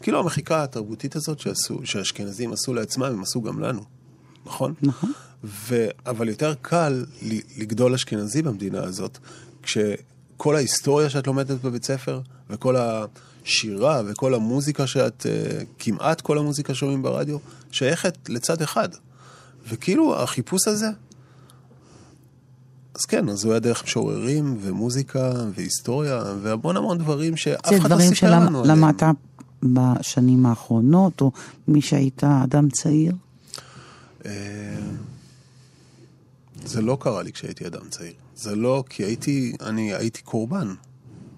כאילו 0.01 0.19
המחיקה 0.19 0.63
התרבותית 0.63 1.15
הזאת 1.15 1.39
שעשו, 1.39 1.79
שהאשכנזים 1.84 2.53
עשו 2.53 2.73
לעצמם, 2.73 3.05
הם 3.05 3.21
עשו 3.21 3.41
גם 3.41 3.60
לנו, 3.60 3.82
נכון? 4.45 4.73
נכון. 4.82 5.12
ו... 5.43 5.88
אבל 6.05 6.29
יותר 6.29 6.53
קל 6.62 7.05
לגדול 7.58 7.93
אשכנזי 7.93 8.41
במדינה 8.41 8.84
הזאת, 8.84 9.17
כשכל 9.63 10.55
ההיסטוריה 10.55 11.10
שאת 11.10 11.27
לומדת 11.27 11.62
בבית 11.62 11.86
ספר, 11.86 12.21
וכל 12.49 12.75
השירה, 13.49 14.01
וכל 14.05 14.33
המוזיקה 14.33 14.88
שאת, 14.88 15.25
אה, 15.29 15.62
כמעט 15.79 16.21
כל 16.21 16.38
המוזיקה 16.38 16.73
שומעים 16.73 17.01
ברדיו, 17.01 17.38
שייכת 17.71 18.29
לצד 18.29 18.62
אחד. 18.62 18.89
וכאילו 19.69 20.15
החיפוש 20.15 20.67
הזה, 20.67 20.89
אז 22.95 23.05
כן, 23.05 23.29
אז 23.29 23.43
הוא 23.43 23.53
היה 23.53 23.59
דרך 23.59 23.83
משוררים, 23.83 24.57
ומוזיקה, 24.62 25.31
והיסטוריה, 25.55 26.23
והמון 26.41 26.77
המון 26.77 26.97
דברים 26.97 27.38
שאף 27.38 27.73
אחד 27.77 27.91
לא 27.91 27.99
סיפר 27.99 28.31
לנו 28.31 28.62
עליהם. 28.63 28.79
זה 28.79 28.85
דברים 28.85 28.93
שלמדת 28.93 29.03
בשנים 29.63 30.45
האחרונות, 30.45 31.21
או 31.21 31.31
מי 31.67 31.81
שהיית 31.81 32.23
אדם 32.23 32.69
צעיר? 32.69 33.13
אה, 34.25 34.31
זה 36.65 36.81
לא 36.81 36.97
קרה 37.01 37.23
לי 37.23 37.31
כשהייתי 37.31 37.67
אדם 37.67 37.89
צעיר. 37.89 38.13
זה 38.35 38.55
לא, 38.55 38.83
כי 38.89 39.03
הייתי, 39.03 39.55
אני 39.62 39.93
הייתי 39.93 40.21
קורבן 40.21 40.73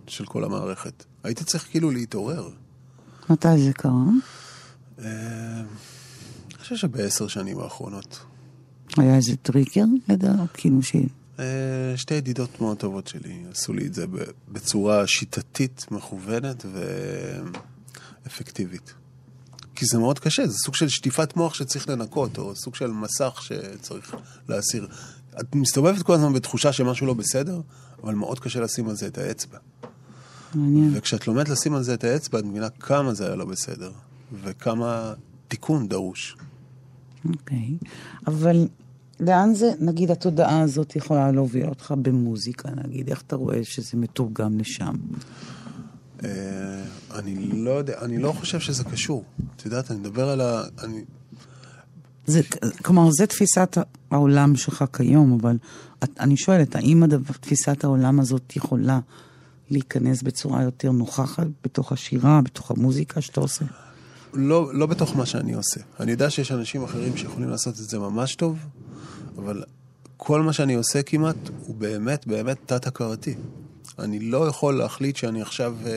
של 0.08 0.26
כל 0.26 0.43
המערכת. 0.43 1.04
הייתי 1.23 1.43
צריך 1.43 1.67
כאילו 1.69 1.91
להתעורר. 1.91 2.49
מתי 3.29 3.57
זה 3.57 3.73
קרה? 3.73 3.91
אה, 4.99 5.05
אני 6.49 6.60
חושב 6.60 6.75
שבעשר 6.75 7.27
שנים 7.27 7.60
האחרונות. 7.60 8.19
היה 8.97 9.15
איזה 9.15 9.36
טריקר 9.36 9.86
לדעת? 10.10 10.49
כאילו 10.53 10.84
ש... 10.84 10.95
אה, 11.39 11.93
שתי 11.95 12.13
ידידות 12.13 12.62
מאוד 12.62 12.77
טובות 12.77 13.07
שלי 13.07 13.43
עשו 13.51 13.73
לי 13.73 13.88
את 13.88 13.93
זה 13.93 14.05
בצורה 14.51 15.07
שיטתית, 15.07 15.86
מכוונת 15.91 16.65
ואפקטיבית. 18.25 18.93
כי 19.75 19.86
זה 19.86 19.97
מאוד 19.97 20.19
קשה, 20.19 20.47
זה 20.47 20.57
סוג 20.57 20.75
של 20.75 20.89
שטיפת 20.89 21.36
מוח 21.36 21.53
שצריך 21.53 21.89
לנקות, 21.89 22.38
או 22.38 22.55
סוג 22.55 22.75
של 22.75 22.88
מסך 22.88 23.41
שצריך 23.41 24.15
להסיר. 24.49 24.88
את 25.39 25.55
מסתובבת 25.55 26.03
כל 26.03 26.13
הזמן 26.13 26.34
בתחושה 26.34 26.73
שמשהו 26.73 27.07
לא 27.07 27.13
בסדר, 27.13 27.62
אבל 28.03 28.13
מאוד 28.13 28.39
קשה 28.39 28.60
לשים 28.60 28.89
על 28.89 28.95
זה 28.95 29.07
את 29.07 29.17
האצבע. 29.17 29.57
מעניין. 30.56 30.92
וכשאת 30.94 31.28
לומדת 31.28 31.50
לשים 31.50 31.74
על 31.74 31.84
זה 31.84 31.94
את 31.94 32.04
האצבע, 32.04 32.40
את 32.40 32.46
מבינה 32.46 32.70
כמה 32.70 33.14
זה 33.14 33.26
היה 33.26 33.36
לא 33.36 33.46
בסדר, 33.46 33.92
וכמה 34.44 35.14
תיקון 35.48 35.88
דרוש. 35.88 36.38
אוקיי, 37.30 37.58
okay. 37.58 37.88
אבל 38.28 38.68
לאן 39.20 39.54
זה, 39.54 39.72
נגיד, 39.80 40.12
התודעה 40.12 40.62
הזאת 40.62 40.96
יכולה 40.96 41.32
להוביל 41.32 41.66
אותך 41.66 41.94
במוזיקה, 42.02 42.70
נגיד, 42.70 43.10
איך 43.10 43.22
אתה 43.22 43.36
רואה 43.36 43.64
שזה 43.64 43.98
מתורגם 43.98 44.60
לשם? 44.60 44.96
אה, 46.24 46.30
אני 47.16 47.64
לא 47.64 47.72
יודע, 47.72 48.02
אני 48.02 48.18
לא 48.18 48.32
חושב 48.32 48.60
שזה 48.60 48.84
קשור. 48.84 49.24
את 49.56 49.66
יודעת, 49.66 49.92
אני 49.92 50.00
מדבר 50.00 50.30
על 50.30 50.42
ה... 50.42 50.64
אני... 50.84 51.04
זה, 52.26 52.42
כלומר, 52.82 53.12
זה 53.12 53.28
תפיסת 53.28 53.78
העולם 54.12 54.56
שלך 54.56 54.84
כיום, 54.94 55.38
אבל 55.42 55.58
אני 56.20 56.38
שואלת, 56.38 56.76
האם 56.76 57.04
הדבר, 57.04 57.34
תפיסת 57.34 57.84
העולם 57.84 58.20
הזאת 58.20 58.56
יכולה 58.56 59.00
להיכנס 59.71 60.21
בצורה 60.21 60.63
יותר 60.63 60.91
נוכחת 60.91 61.47
בתוך 61.63 61.91
השירה, 61.91 62.41
בתוך 62.41 62.71
המוזיקה 62.71 63.21
שאתה 63.21 63.39
עושה? 63.39 63.65
לא, 64.34 64.73
לא 64.73 64.86
בתוך 64.86 65.15
מה 65.15 65.25
שאני 65.25 65.53
עושה. 65.53 65.79
אני 65.99 66.12
יודע 66.12 66.29
שיש 66.29 66.51
אנשים 66.51 66.84
אחרים 66.84 67.17
שיכולים 67.17 67.49
לעשות 67.49 67.73
את 67.79 67.89
זה 67.89 67.99
ממש 67.99 68.36
טוב, 68.36 68.57
אבל 69.38 69.63
כל 70.17 70.41
מה 70.41 70.53
שאני 70.53 70.73
עושה 70.73 71.03
כמעט 71.03 71.36
הוא 71.65 71.75
באמת 71.75 72.27
באמת 72.27 72.57
תת-הכרתי. 72.65 73.36
אני 73.99 74.19
לא 74.19 74.47
יכול 74.47 74.77
להחליט 74.77 75.15
שאני 75.15 75.41
עכשיו 75.41 75.75
אה, 75.86 75.91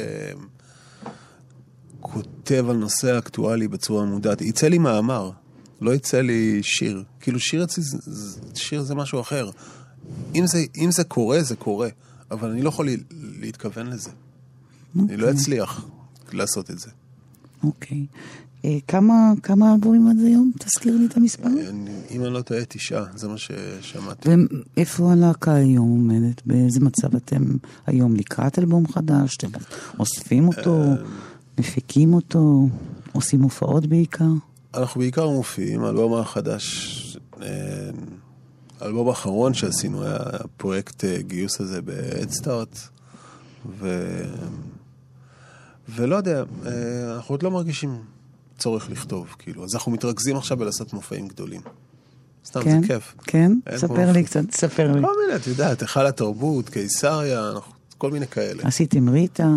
כותב 2.01 2.67
על 2.71 2.77
נושא 2.77 3.19
אקטואלי 3.19 3.69
בצורה 3.69 4.05
מודעת. 4.05 4.41
יצא 4.41 4.69
לי 4.69 4.79
מאמר, 4.79 5.31
לא 5.81 5.95
יצא 5.95 6.21
לי 6.21 6.63
שיר. 6.63 7.03
כאילו 7.21 7.41
שיר 7.41 7.65
אצלי, 7.65 7.85
שיר 8.55 8.83
זה 8.83 8.95
משהו 8.95 9.21
אחר. 9.21 9.51
אם 10.35 10.47
זה, 10.47 10.65
אם 10.77 10.91
זה 10.91 11.05
קורה, 11.05 11.43
זה 11.43 11.57
קורה, 11.57 11.89
אבל 12.35 12.51
אני 12.51 12.63
לא 12.63 12.69
יכול 12.69 12.89
להתכוון 13.41 13.87
לזה. 13.87 14.11
Okay. 14.11 15.01
אני 15.09 15.17
לא 15.17 15.27
אוקיי. 15.27 15.41
אצליח 15.41 15.87
לעשות 16.33 16.71
את 16.71 16.79
זה. 16.79 16.91
אוקיי. 17.65 18.07
Okay. 18.11 18.45
אה, 18.65 18.79
כמה, 18.89 19.33
כמה 19.43 19.75
אלבומים 19.75 20.09
עד 20.09 20.17
היום? 20.27 20.51
תזכיר 20.59 20.97
לי 20.97 21.07
את 21.07 21.17
המספר. 21.17 21.49
אם 22.11 22.25
אני 22.25 22.33
לא 22.33 22.43
טועה, 22.43 22.65
תשעה, 22.69 23.05
זה 23.15 23.29
מה 23.29 23.39
ששמעתי. 23.39 24.29
ואיפה 24.77 25.13
הלהקה 25.13 25.55
היום 25.55 25.89
עומדת? 25.91 26.47
באיזה 26.47 26.81
מצב 26.81 27.17
אתם 27.17 27.43
היום 27.87 28.15
לקראת 28.17 28.59
אלבום 28.59 28.89
חדש? 28.89 29.37
אתם 29.37 29.49
אוספים 29.99 30.49
אותו, 30.49 30.83
אה, 30.83 30.95
מפיקים 31.59 32.15
אותו, 32.15 32.69
עושים 33.13 33.43
הופעות 33.43 33.87
בעיקר? 33.87 34.31
אנחנו 34.75 35.01
בעיקר 35.01 35.29
מופיעים, 35.29 35.85
האלבום 35.85 36.15
החדש, 36.15 37.19
אה, 37.43 37.49
האלבום 38.85 39.09
האחרון 39.09 39.55
שעשינו 39.55 40.05
היה 40.05 40.17
פרויקט 40.57 41.05
גיוס 41.05 41.61
הזה 41.61 41.83
ב-Headstart, 41.83 42.79
ו... 43.79 44.09
ולא 45.89 46.17
יודע, 46.17 46.43
אנחנו 47.17 47.33
עוד 47.33 47.43
לא 47.43 47.51
מרגישים 47.51 47.99
צורך 48.59 48.91
לכתוב, 48.91 49.35
כאילו. 49.39 49.65
אז 49.65 49.75
אנחנו 49.75 49.93
מתרכזים 49.93 50.37
עכשיו 50.37 50.57
בלעשות 50.57 50.93
מופעים 50.93 51.29
גדולים. 51.29 51.61
סתם, 52.47 52.63
כן, 52.63 52.81
זה 52.81 52.87
כיף. 52.87 53.15
כן? 53.25 53.53
ספר 53.77 54.13
לי 54.13 54.25
קצת, 54.25 54.51
ספר 54.51 54.93
לי. 54.93 55.03
כל 55.03 55.13
מיני, 55.27 55.37
את 55.37 55.47
יודעת, 55.47 55.81
היכל 55.81 56.07
התרבות, 56.07 56.69
קיסריה, 56.69 57.53
כל 57.99 58.11
מיני 58.11 58.27
כאלה. 58.27 58.63
עשיתם 58.63 59.09
ריטה, 59.09 59.49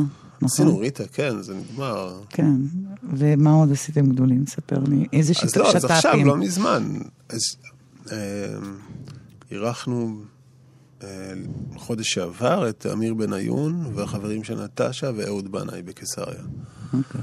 נכון? 0.41 0.45
עשינו 0.45 0.77
ריטה, 0.77 1.03
כן, 1.07 1.41
זה 1.41 1.53
נגמר. 1.53 2.19
כן, 2.29 2.55
ומה 3.13 3.51
עוד 3.51 3.71
עשיתם 3.71 4.09
גדולים? 4.09 4.45
ספר 4.47 4.79
לי. 4.87 5.07
איזה 5.13 5.33
שיטה 5.33 5.47
שת"פים? 5.47 5.65
אז 5.65 5.73
לא, 5.73 5.77
אז 5.77 5.85
עכשיו, 5.85 6.25
לא 6.25 6.37
מזמן. 6.37 6.99
אירחנו 9.51 10.21
אה, 11.03 11.07
חודש 11.75 12.13
שעבר 12.13 12.69
את 12.69 12.85
אמיר 12.93 13.13
בניון 13.13 13.91
והחברים 13.95 14.43
של 14.43 14.63
נטשה 14.63 15.11
ואהוד 15.15 15.51
בנאי 15.51 15.81
בקיסריה. 15.81 16.43
אוקיי. 16.93 17.21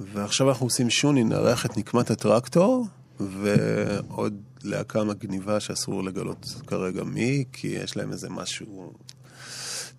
ועכשיו 0.00 0.48
אנחנו 0.48 0.66
עושים 0.66 0.90
שוני, 0.90 1.24
נארח 1.24 1.66
את 1.66 1.76
נקמת 1.76 2.10
הטרקטור, 2.10 2.86
ועוד 3.20 4.34
להקה 4.64 5.04
מגניבה 5.04 5.60
שאסור 5.60 6.04
לגלות 6.04 6.54
כרגע 6.66 7.04
מי, 7.04 7.44
כי 7.52 7.68
יש 7.68 7.96
להם 7.96 8.12
איזה 8.12 8.30
משהו 8.30 8.92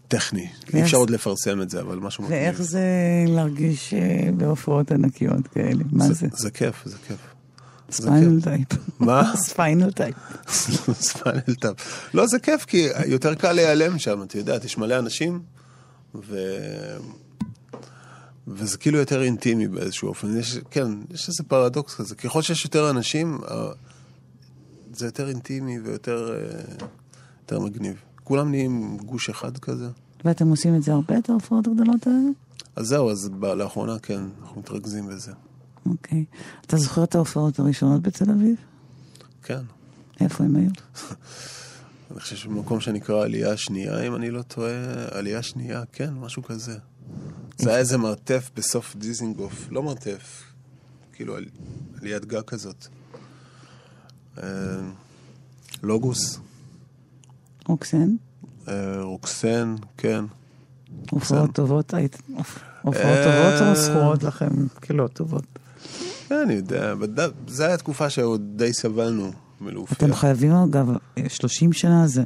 טכני. 0.08 0.48
אי 0.74 0.82
אפשר 0.82 0.98
עוד 0.98 1.10
לפרסם 1.10 1.62
את 1.62 1.70
זה, 1.70 1.82
אבל 1.82 1.98
משהו 1.98 2.24
מגניב. 2.24 2.40
ואיך 2.42 2.62
זה 2.62 2.84
להרגיש 3.28 3.94
אה, 3.94 4.30
בהופעות 4.38 4.92
ענקיות 4.92 5.48
כאלה? 5.48 5.84
מה 5.92 6.14
זה? 6.14 6.28
זה 6.34 6.52
כיף, 6.52 6.82
זה 6.86 6.98
כיף. 7.08 7.35
Spinal 7.92 8.42
Tap. 8.42 8.68
מה? 9.00 9.36
Spinal 9.36 9.92
Tap. 9.92 10.16
Spinal 10.94 11.56
Tap. 11.60 11.78
לא, 12.14 12.28
זה 12.28 12.40
כיף, 12.40 12.66
כי 12.66 12.88
יותר 13.06 13.36
קל 13.36 13.52
להיעלם 13.52 14.00
שם, 14.00 14.24
את 14.24 14.36
יודעת, 14.36 14.66
יש 14.66 14.78
מלא 14.78 15.00
אנשים, 15.00 15.42
ו... 16.16 16.38
וזה 18.48 18.78
כאילו 18.78 19.00
יותר 19.00 19.22
אינטימי 19.22 19.68
באיזשהו 19.68 20.08
אופן. 20.08 20.38
יש, 20.38 20.58
כן, 20.72 20.88
יש 21.12 21.28
איזה 21.28 21.44
פרדוקס 21.44 21.96
כזה. 21.96 22.16
ככל 22.16 22.42
שיש 22.42 22.66
יותר 22.66 22.90
אנשים, 22.90 23.40
זה 24.94 25.06
יותר 25.06 25.30
אינטימי 25.30 25.80
ויותר 25.80 26.34
אה, 26.34 26.86
יותר 27.42 27.60
מגניב. 27.60 27.96
כולם 28.24 28.52
נהיים 28.52 28.98
גוש 28.98 29.30
אחד 29.30 29.58
כזה. 29.58 29.90
ואתם 30.26 30.48
עושים 30.48 30.76
את 30.76 30.84
זה 30.84 30.92
הרבה, 30.92 31.18
את 31.18 31.30
ההופעות 31.30 31.68
הגדולות 31.68 32.08
האלה? 32.08 32.30
אז 32.76 32.88
זהו, 32.88 33.12
אז 33.12 33.30
ב- 33.40 33.46
לאחרונה 33.46 34.00
כן, 34.00 34.22
אנחנו 34.42 34.62
מתרכזים 34.62 35.08
בזה. 35.08 35.32
אוקיי. 35.86 36.26
אתה 36.66 36.78
זוכר 36.78 37.04
את 37.04 37.16
ההופעות 37.16 37.60
הראשונות 37.60 38.02
בתל 38.02 38.32
אביב? 38.32 38.56
כן. 39.44 39.62
איפה 40.20 40.44
הם 40.44 40.56
היו? 40.56 40.70
אני 42.12 42.20
חושב 42.20 42.36
שבמקום 42.36 42.80
שנקרא 42.80 43.24
עלייה 43.24 43.58
שנייה, 43.58 44.02
אם 44.02 44.16
אני 44.16 44.32
לא 44.32 44.42
טועה, 44.42 44.72
עלייה 45.12 45.44
שנייה, 45.44 45.84
כן, 45.92 46.14
משהו 46.14 46.44
כזה. 46.44 46.78
זה 47.58 47.70
היה 47.70 47.80
איזה 47.80 47.98
מרתף 47.98 48.50
בסוף 48.56 48.96
דיזינגוף, 48.96 49.68
לא 49.72 49.84
מרתף, 49.84 50.44
כאילו 51.14 51.36
על, 51.36 51.46
ליד 52.02 52.26
גג 52.26 52.42
כזאת. 52.42 52.88
אה, 54.38 54.44
לוגוס. 55.84 56.40
רוקסן? 57.68 58.10
אה, 58.68 59.02
רוקסן, 59.02 59.76
כן. 59.98 60.26
הופעות 61.12 61.56
טובות? 61.56 61.94
הופעות 62.82 63.18
טובות 63.24 63.62
או 63.68 63.76
זכורות 63.76 64.24
לכם 64.24 64.68
כלא 64.68 65.08
טובות? 65.08 65.55
כן, 66.28 66.36
אני 66.36 66.54
יודע, 66.54 66.94
זו 67.48 67.64
הייתה 67.64 67.78
תקופה 67.78 68.10
שעוד 68.10 68.42
די 68.56 68.74
סבלנו 68.74 69.32
מלהופיע. 69.62 69.98
אתם 69.98 70.14
חייבים, 70.14 70.52
אגב, 70.52 70.90
30 71.28 71.74
שנה 71.74 72.08
זה... 72.08 72.24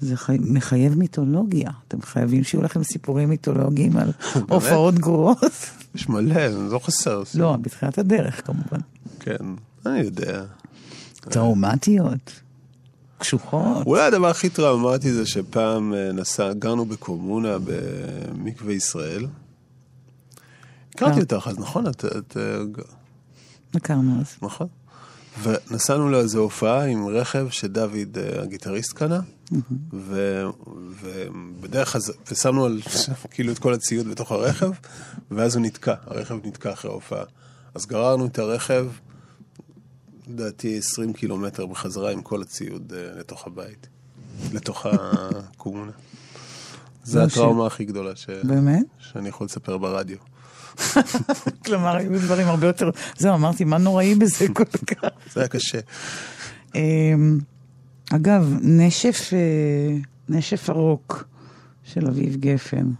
זה 0.00 0.16
חי... 0.16 0.36
מחייב 0.40 0.98
מיתולוגיה. 0.98 1.70
אתם 1.88 2.02
חייבים 2.02 2.44
שיהיו 2.44 2.62
לכם 2.62 2.82
סיפורים 2.82 3.28
מיתולוגיים 3.28 3.96
על 3.96 4.12
הופעות 4.50 4.94
גרועות. 4.94 5.70
יש 5.94 6.08
מלא, 6.08 6.46
לא 6.46 6.78
חסר. 6.78 7.22
לא, 7.34 7.56
בתחילת 7.62 7.98
הדרך 7.98 8.46
כמובן. 8.46 8.80
כן, 9.20 9.36
אני 9.86 9.98
יודע. 9.98 10.44
טראומטיות, 11.20 12.40
קשוחות. 13.18 13.86
אולי 13.86 14.02
הדבר 14.02 14.28
הכי 14.28 14.48
טראומטי 14.48 15.12
זה 15.12 15.26
שפעם 15.26 15.94
אה, 15.94 16.12
נסע, 16.12 16.52
גרנו 16.52 16.84
בקומונה 16.84 17.56
במקווה 17.64 18.72
ישראל. 18.72 19.26
הכרתי 20.94 21.16
אה. 21.16 21.20
אותך 21.20 21.48
אז, 21.48 21.58
נכון? 21.58 21.86
את, 21.86 22.36
הכרנו 23.74 24.20
אז. 24.20 24.36
נכון. 24.42 24.66
ונסענו 25.42 26.08
לאיזו 26.08 26.38
הופעה 26.38 26.84
עם 26.84 27.08
רכב 27.08 27.46
שדוד 27.50 28.18
אה, 28.18 28.42
הגיטריסט 28.42 28.92
קנה, 28.92 29.20
ו, 29.92 30.42
ובדרך 31.00 31.92
כלל, 31.92 32.00
ושמנו 32.30 32.64
על, 32.64 32.80
כאילו 33.30 33.52
את 33.52 33.58
כל 33.58 33.74
הציוד 33.74 34.08
בתוך 34.08 34.32
הרכב, 34.32 34.70
ואז 35.30 35.56
הוא 35.56 35.64
נתקע, 35.64 35.94
הרכב 36.06 36.38
נתקע 36.44 36.72
אחרי 36.72 36.90
ההופעה. 36.90 37.24
אז 37.74 37.86
גררנו 37.86 38.26
את 38.26 38.38
הרכב, 38.38 38.86
לדעתי 40.28 40.78
20 40.78 41.12
קילומטר 41.12 41.66
בחזרה 41.66 42.10
עם 42.12 42.22
כל 42.22 42.42
הציוד 42.42 42.92
אה, 42.96 43.18
לתוך 43.18 43.46
הבית, 43.46 43.86
לתוך 44.52 44.86
הקומונה. 44.86 45.92
זו 47.04 47.18
לא, 47.18 47.24
הטראומה 47.24 47.66
הכי 47.66 47.84
גדולה 47.84 48.16
ש... 48.16 48.30
באמת? 48.42 48.84
שאני 48.98 49.28
יכול 49.28 49.44
לספר 49.44 49.78
ברדיו. 49.78 50.16
כלומר, 51.64 51.96
היו 51.96 52.18
דברים 52.18 52.48
הרבה 52.48 52.66
יותר... 52.66 52.90
זהו, 53.18 53.34
אמרתי, 53.34 53.64
מה 53.64 53.78
נוראי 53.78 54.14
בזה 54.14 54.46
כל 54.54 54.64
כך? 54.94 55.08
זה 55.32 55.40
היה 55.40 55.48
קשה. 55.48 55.78
אמ, 56.74 57.38
אגב, 58.10 58.54
נשף, 58.62 59.30
אה, 59.32 59.96
נשף 60.28 60.70
הרוק 60.70 61.24
של 61.84 62.06
אביב 62.06 62.36
גפן. 62.36 62.90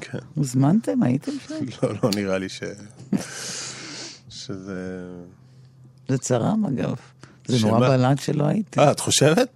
כן. 0.00 0.18
הוזמנתם? 0.34 1.02
הייתם 1.02 1.32
שם? 1.48 1.54
לא, 1.82 1.94
לא 2.02 2.10
נראה 2.16 2.38
לי 2.38 2.48
ש... 2.48 2.62
שזה... 4.28 5.08
זה 6.08 6.18
צרם, 6.18 6.64
אגב. 6.66 6.94
זה? 7.46 7.66
נורא 7.66 7.88
בלט 7.88 8.18
שלא 8.18 8.44
הייתם. 8.44 8.80
אה, 8.80 8.90
את 8.90 9.00
חושבת? 9.00 9.48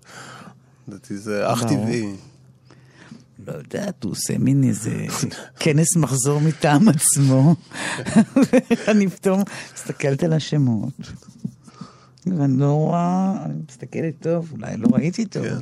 לדעתי 0.89 1.17
זה 1.19 1.53
אך 1.53 1.63
ברור. 1.63 1.85
טבעי. 1.85 2.15
לא 3.47 3.53
יודעת, 3.53 4.05
הוא 4.05 4.13
עושה 4.13 4.39
מין 4.39 4.65
איזה 4.65 5.07
כנס 5.61 5.97
מחזור 5.97 6.41
מטעם 6.41 6.89
עצמו. 6.89 7.55
ואני 8.87 9.09
פתאום 9.09 9.43
מסתכלת 9.75 10.23
על 10.23 10.33
השמות. 10.33 10.95
ואני 12.27 12.61
לא 12.61 12.73
רואה, 12.73 13.43
אני 13.45 13.55
מסתכלת 13.69 14.15
טוב, 14.21 14.53
אולי 14.53 14.77
לא 14.77 14.89
ראיתי 14.93 15.27
טוב. 15.27 15.45
כן. 15.45 15.59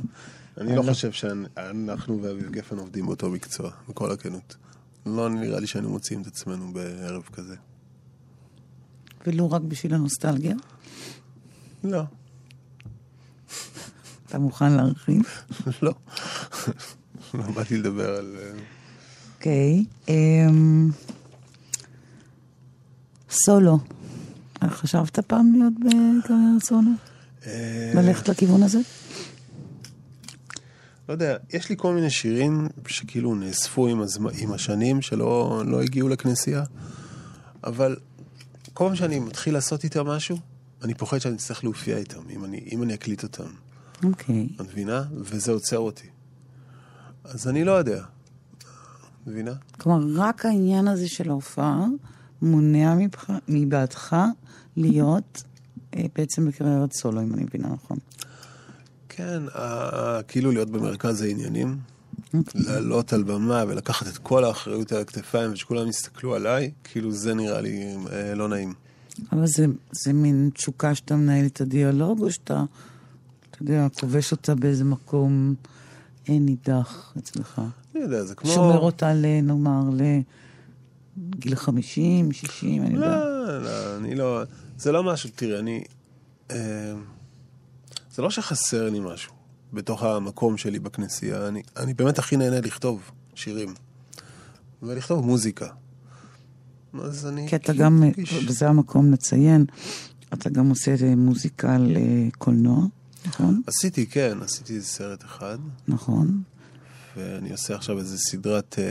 אני 0.57 0.75
לא 0.75 0.83
לא. 0.83 0.93
חושב 0.93 1.11
שאנחנו 1.11 2.23
ואביב 2.23 2.51
גפן 2.51 2.77
עובדים 2.77 3.05
באותו 3.05 3.29
מקצוע, 3.29 3.71
בכל 3.89 4.11
הכנות. 4.11 4.55
לא 5.05 5.29
נראה 5.29 5.59
לי 5.59 5.67
שהיינו 5.67 5.89
מוצאים 5.89 6.21
את 6.21 6.27
עצמנו 6.27 6.73
בערב 6.73 7.23
כזה. 7.33 7.55
ולו 9.27 9.51
רק 9.51 9.61
בשביל 9.61 9.93
הנוסטלגיה. 9.93 10.55
לא. 11.83 12.03
אתה 14.25 14.39
מוכן 14.39 14.71
להרחיב? 14.71 15.21
לא. 15.81 15.93
לא 17.47 17.51
באתי 17.53 17.77
לדבר 17.77 18.15
על... 18.15 18.35
אה, 18.39 18.59
אוקיי. 19.35 19.85
אמ, 20.07 20.89
סולו. 23.29 23.79
חשבת 24.69 25.19
פעם 25.19 25.53
להיות 25.53 25.73
בקריירת 25.73 26.63
סולו? 26.63 26.91
אה, 27.47 27.91
ללכת 27.95 28.29
לכיוון 28.29 28.63
הזה? 28.63 28.79
לא 31.09 31.13
יודע, 31.13 31.37
יש 31.53 31.69
לי 31.69 31.75
כל 31.77 31.93
מיני 31.93 32.09
שירים 32.09 32.67
שכאילו 32.87 33.35
נאספו 33.35 33.87
עם, 33.87 34.01
הזמ... 34.01 34.27
עם 34.37 34.51
השנים, 34.51 35.01
שלא 35.01 35.63
לא 35.65 35.81
הגיעו 35.81 36.09
לכנסייה, 36.09 36.63
אבל 37.63 37.95
כל 38.73 38.85
פעם 38.85 38.95
שאני 38.95 39.19
מתחיל 39.19 39.53
לעשות 39.53 39.83
איתם 39.83 40.07
משהו, 40.07 40.37
אני 40.83 40.93
פוחד 40.93 41.17
שאני 41.17 41.35
אצטרך 41.35 41.63
להופיע 41.63 41.97
איתם, 41.97 42.21
אם 42.29 42.45
אני, 42.45 42.67
אם 42.71 42.83
אני 42.83 42.93
אקליט 42.93 43.23
אותם. 43.23 43.49
אוקיי. 44.03 44.47
את 44.55 44.61
מבינה? 44.61 45.03
וזה 45.13 45.51
עוצר 45.51 45.77
אותי. 45.77 46.07
אז 47.33 47.47
אני 47.47 47.63
לא 47.63 47.71
יודע. 47.71 48.03
מבינה? 49.27 49.53
כלומר, 49.77 50.21
רק 50.21 50.45
העניין 50.45 50.87
הזה 50.87 51.07
של 51.07 51.29
ההופעה 51.29 51.85
מונע 52.41 52.95
מבח... 52.95 53.29
מבעדך 53.47 54.15
להיות 54.77 55.43
אה, 55.95 56.05
בעצם 56.15 56.47
בקריירת 56.47 56.93
סולו, 56.93 57.21
אם 57.21 57.33
אני 57.33 57.43
מבינה 57.43 57.67
נכון. 57.67 57.97
כן, 59.09 59.43
כאילו 60.27 60.51
להיות 60.51 60.69
במרכז 60.69 61.21
העניינים, 61.21 61.77
לעלות 62.55 63.13
על 63.13 63.23
במה 63.23 63.63
ולקחת 63.67 64.07
את 64.07 64.17
כל 64.17 64.43
האחריות 64.43 64.91
על 64.91 65.01
הכתפיים 65.01 65.53
ושכולם 65.53 65.89
יסתכלו 65.89 66.35
עליי, 66.35 66.71
כאילו 66.83 67.11
זה 67.11 67.33
נראה 67.33 67.61
לי 67.61 67.95
אה, 68.11 68.35
לא 68.35 68.47
נעים. 68.47 68.73
אבל 69.31 69.47
זה, 69.47 69.65
זה 69.91 70.13
מין 70.13 70.49
תשוקה 70.53 70.95
שאתה 70.95 71.15
מנהל 71.15 71.45
את 71.45 71.61
הדיאלוג, 71.61 72.21
או 72.21 72.31
שאתה, 72.31 72.63
אתה 73.49 73.63
יודע, 73.63 73.87
כובש 73.99 74.31
אותה 74.31 74.55
באיזה 74.55 74.83
מקום 74.83 75.55
אין 76.27 76.45
נידח 76.45 77.13
אצלך? 77.17 77.61
אני 77.95 78.03
יודע, 78.03 78.23
זה 78.23 78.35
כמו... 78.35 78.51
שומר 78.51 78.79
אותה, 78.79 79.13
ל, 79.13 79.25
נאמר, 79.41 79.81
לגיל 81.17 81.55
50, 81.55 82.31
60, 82.31 82.83
אני 82.83 82.93
יודע. 82.93 83.07
לא, 83.07 83.63
לא, 83.63 83.97
אני 83.97 84.15
לא... 84.15 84.41
זה 84.77 84.91
לא 84.91 85.03
משהו, 85.03 85.29
תראה, 85.35 85.59
אני... 85.59 85.83
אה, 86.51 86.93
זה 88.11 88.21
לא 88.21 88.29
שחסר 88.29 88.89
לי 88.89 88.99
משהו 88.99 89.33
בתוך 89.73 90.03
המקום 90.03 90.57
שלי 90.57 90.79
בכנסייה. 90.79 91.47
אני, 91.47 91.61
אני 91.77 91.93
באמת 91.93 92.19
הכי 92.19 92.37
נהנה 92.37 92.61
לכתוב 92.61 93.11
שירים. 93.35 93.73
ולכתוב 94.83 95.25
מוזיקה. 95.25 95.67
אז 97.01 97.27
אני... 97.27 97.47
כי 97.49 97.55
אתה 97.55 97.65
כאילו 97.65 97.79
גם, 97.79 98.03
וזה 98.47 98.69
המקום 98.69 99.11
לציין, 99.11 99.65
אתה 100.33 100.49
גם 100.49 100.69
עושה 100.69 101.15
מוזיקה 101.15 101.77
לקולנוע, 101.79 102.85
נכון? 103.27 103.61
עשיתי, 103.67 104.05
כן, 104.05 104.37
עשיתי 104.41 104.75
איזה 104.75 104.87
סרט 104.87 105.23
אחד, 105.23 105.57
נכון. 105.87 106.41
ואני 107.17 107.51
עושה 107.51 107.75
עכשיו 107.75 107.97
איזה 107.99 108.17
סדרת 108.17 108.75
אה, 108.79 108.83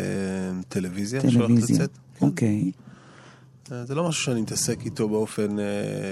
טלוויזיה 0.69 1.21
שהולכת 1.21 1.39
טלוויזיה. 1.47 1.77
לצאת. 1.77 1.91
כן. 2.19 2.27
אוקיי. 2.27 2.73
אה, 3.73 3.85
זה 3.87 3.95
לא 3.95 4.09
משהו 4.09 4.23
שאני 4.25 4.41
מתעסק 4.41 4.79
איתו 4.85 5.09
באופן 5.09 5.59
אה, 5.59 5.65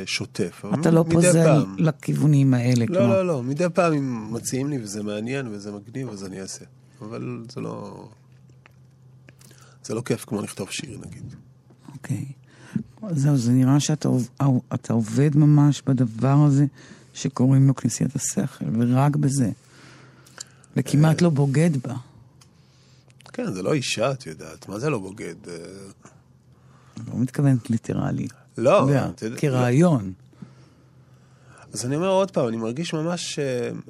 שוטף. 0.06 0.64
אתה 0.80 0.90
לא 0.90 1.04
פוזל 1.10 1.44
פעם. 1.44 1.76
לכיוונים 1.78 2.54
האלה, 2.54 2.84
לא, 2.88 2.98
כלומר. 2.98 3.08
לא, 3.22 3.26
לא. 3.26 3.42
מדי 3.42 3.64
פעם 3.74 3.92
אם 3.92 4.34
מציעים 4.34 4.68
לי 4.70 4.78
וזה 4.82 5.02
מעניין 5.02 5.48
וזה 5.48 5.72
מגניב, 5.72 6.08
אז 6.08 6.24
אני 6.24 6.40
אעשה. 6.40 6.64
אבל 7.02 7.44
זה 7.54 7.60
לא... 7.60 8.08
זה 9.84 9.94
לא 9.94 10.00
כיף 10.00 10.24
כמו 10.24 10.42
לכתוב 10.42 10.70
שיר, 10.70 10.98
נגיד. 11.06 11.34
אוקיי. 11.92 12.24
זהו, 13.10 13.36
זה 13.36 13.52
נראה 13.52 13.80
שאתה 13.80 14.08
עוב- 14.08 14.28
אתה 14.74 14.92
עובד 14.92 15.36
ממש 15.36 15.82
בדבר 15.86 16.36
הזה 16.46 16.66
שקוראים 17.14 17.68
לו 17.68 17.74
כנסיית 17.74 18.16
השכל, 18.16 18.64
ורק 18.80 19.16
בזה. 19.16 19.50
וכמעט 20.76 21.22
לא 21.22 21.30
בוגד 21.30 21.76
בה. 21.86 21.94
כן, 23.32 23.52
זה 23.52 23.62
לא 23.62 23.72
אישה, 23.72 24.12
את 24.12 24.26
יודעת. 24.26 24.68
מה 24.68 24.78
זה 24.78 24.90
לא 24.90 24.98
בוגד? 24.98 25.34
אה, 25.48 25.54
לא 27.08 27.14
מתכוונת 27.18 27.70
ליטרלי. 27.70 28.28
לא, 28.58 28.88
אתה 29.10 29.26
יודע- 29.26 29.38
כרעיון. 29.40 30.12
אז 31.72 31.86
אני 31.86 31.96
אומר 31.96 32.08
עוד 32.08 32.30
פעם, 32.30 32.48
אני 32.48 32.56
מרגיש 32.56 32.94
ממש 32.94 33.38
אה, 33.38 33.44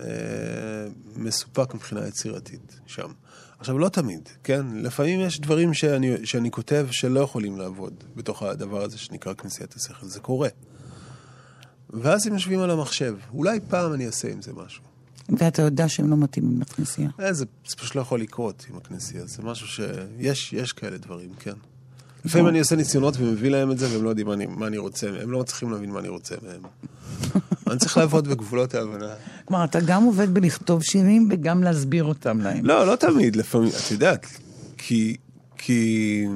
אה, 0.05 0.87
מסופק 1.17 1.75
מבחינה 1.75 2.07
יצירתית 2.07 2.81
שם. 2.87 3.09
עכשיו, 3.59 3.79
לא 3.79 3.89
תמיד, 3.89 4.29
כן? 4.45 4.67
לפעמים 4.75 5.21
יש 5.21 5.41
דברים 5.41 5.75
שאני, 5.75 6.27
שאני 6.27 6.51
כותב 6.51 6.87
שלא 6.91 7.21
יכולים 7.21 7.59
לעבוד 7.59 7.95
בתוך 8.17 8.43
הדבר 8.43 8.83
הזה 8.83 8.99
שנקרא 8.99 9.35
כנסיית 9.35 9.75
השכל. 9.75 10.07
זה 10.07 10.21
קורה. 10.21 10.49
ואז 11.93 12.27
הם 12.27 12.33
יושבים 12.33 12.61
על 12.61 12.71
המחשב. 12.71 13.15
אולי 13.35 13.61
פעם 13.69 13.93
אני 13.93 14.07
אעשה 14.07 14.33
עם 14.33 14.43
זה 14.43 14.53
משהו. 14.53 14.83
ואתה 15.29 15.63
יודע 15.63 15.89
שהם 15.89 16.11
לא 16.11 16.17
מתאימים 16.17 16.61
לכנסייה. 16.61 17.11
אה, 17.21 17.33
זה, 17.33 17.45
זה 17.69 17.77
פשוט 17.77 17.95
לא 17.95 18.01
יכול 18.01 18.21
לקרות 18.21 18.67
עם 18.71 18.77
הכנסייה. 18.77 19.27
זה 19.27 19.43
משהו 19.43 19.67
שיש 19.67 20.53
יש 20.53 20.73
כאלה 20.73 20.99
דברים, 20.99 21.31
כן. 21.39 21.53
לפעמים 22.25 22.49
אני 22.49 22.59
עושה 22.59 22.77
ניסיונות 22.77 23.15
ומביא 23.19 23.51
להם 23.51 23.71
את 23.71 23.79
זה, 23.79 23.93
והם 23.93 24.05
לא 24.05 24.09
יודעים 24.09 24.27
מה 24.27 24.35
אני, 24.35 24.47
מה 24.47 24.67
אני 24.67 24.79
רוצה, 24.79 25.09
הם 25.23 25.31
לא 25.31 25.41
מצליחים 25.41 25.71
להבין 25.71 25.91
מה 25.91 25.99
אני 25.99 26.09
רוצה 26.09 26.35
מהם. 26.43 26.63
אני 27.71 27.79
צריך 27.79 27.97
לעבוד 27.97 28.29
בגבולות 28.29 28.75
ההבנה. 28.75 29.15
כלומר, 29.45 29.65
אתה 29.65 29.81
גם 29.81 30.03
עובד 30.03 30.35
בלכתוב 30.35 30.83
שירים 30.83 31.29
וגם 31.31 31.63
להסביר 31.63 32.05
אותם 32.05 32.41
להם. 32.41 32.67
לא, 32.67 32.87
לא 32.87 32.97
תמיד, 32.97 33.37
לפעמים, 33.37 33.69
את 33.69 33.91
יודעת, 33.91 34.27
כי, 34.79 35.17
כי, 35.59 36.27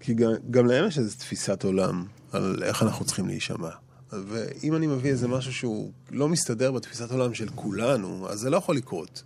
כי 0.00 0.14
גם, 0.14 0.30
גם 0.50 0.66
להם 0.66 0.86
יש 0.86 0.98
איזו 0.98 1.16
תפיסת 1.18 1.64
עולם 1.64 2.04
על 2.36 2.62
איך 2.62 2.82
אנחנו 2.82 3.04
צריכים 3.04 3.26
להישמע. 3.26 3.70
ואם 4.12 4.76
אני 4.76 4.86
מביא 4.86 5.10
איזה 5.10 5.28
משהו 5.28 5.52
שהוא 5.52 5.92
לא 6.10 6.28
מסתדר 6.28 6.72
בתפיסת 6.72 7.10
עולם 7.10 7.34
של 7.34 7.48
כולנו, 7.54 8.28
אז 8.28 8.40
זה 8.40 8.50
לא 8.50 8.56
יכול 8.56 8.76
לקרות. 8.76 9.22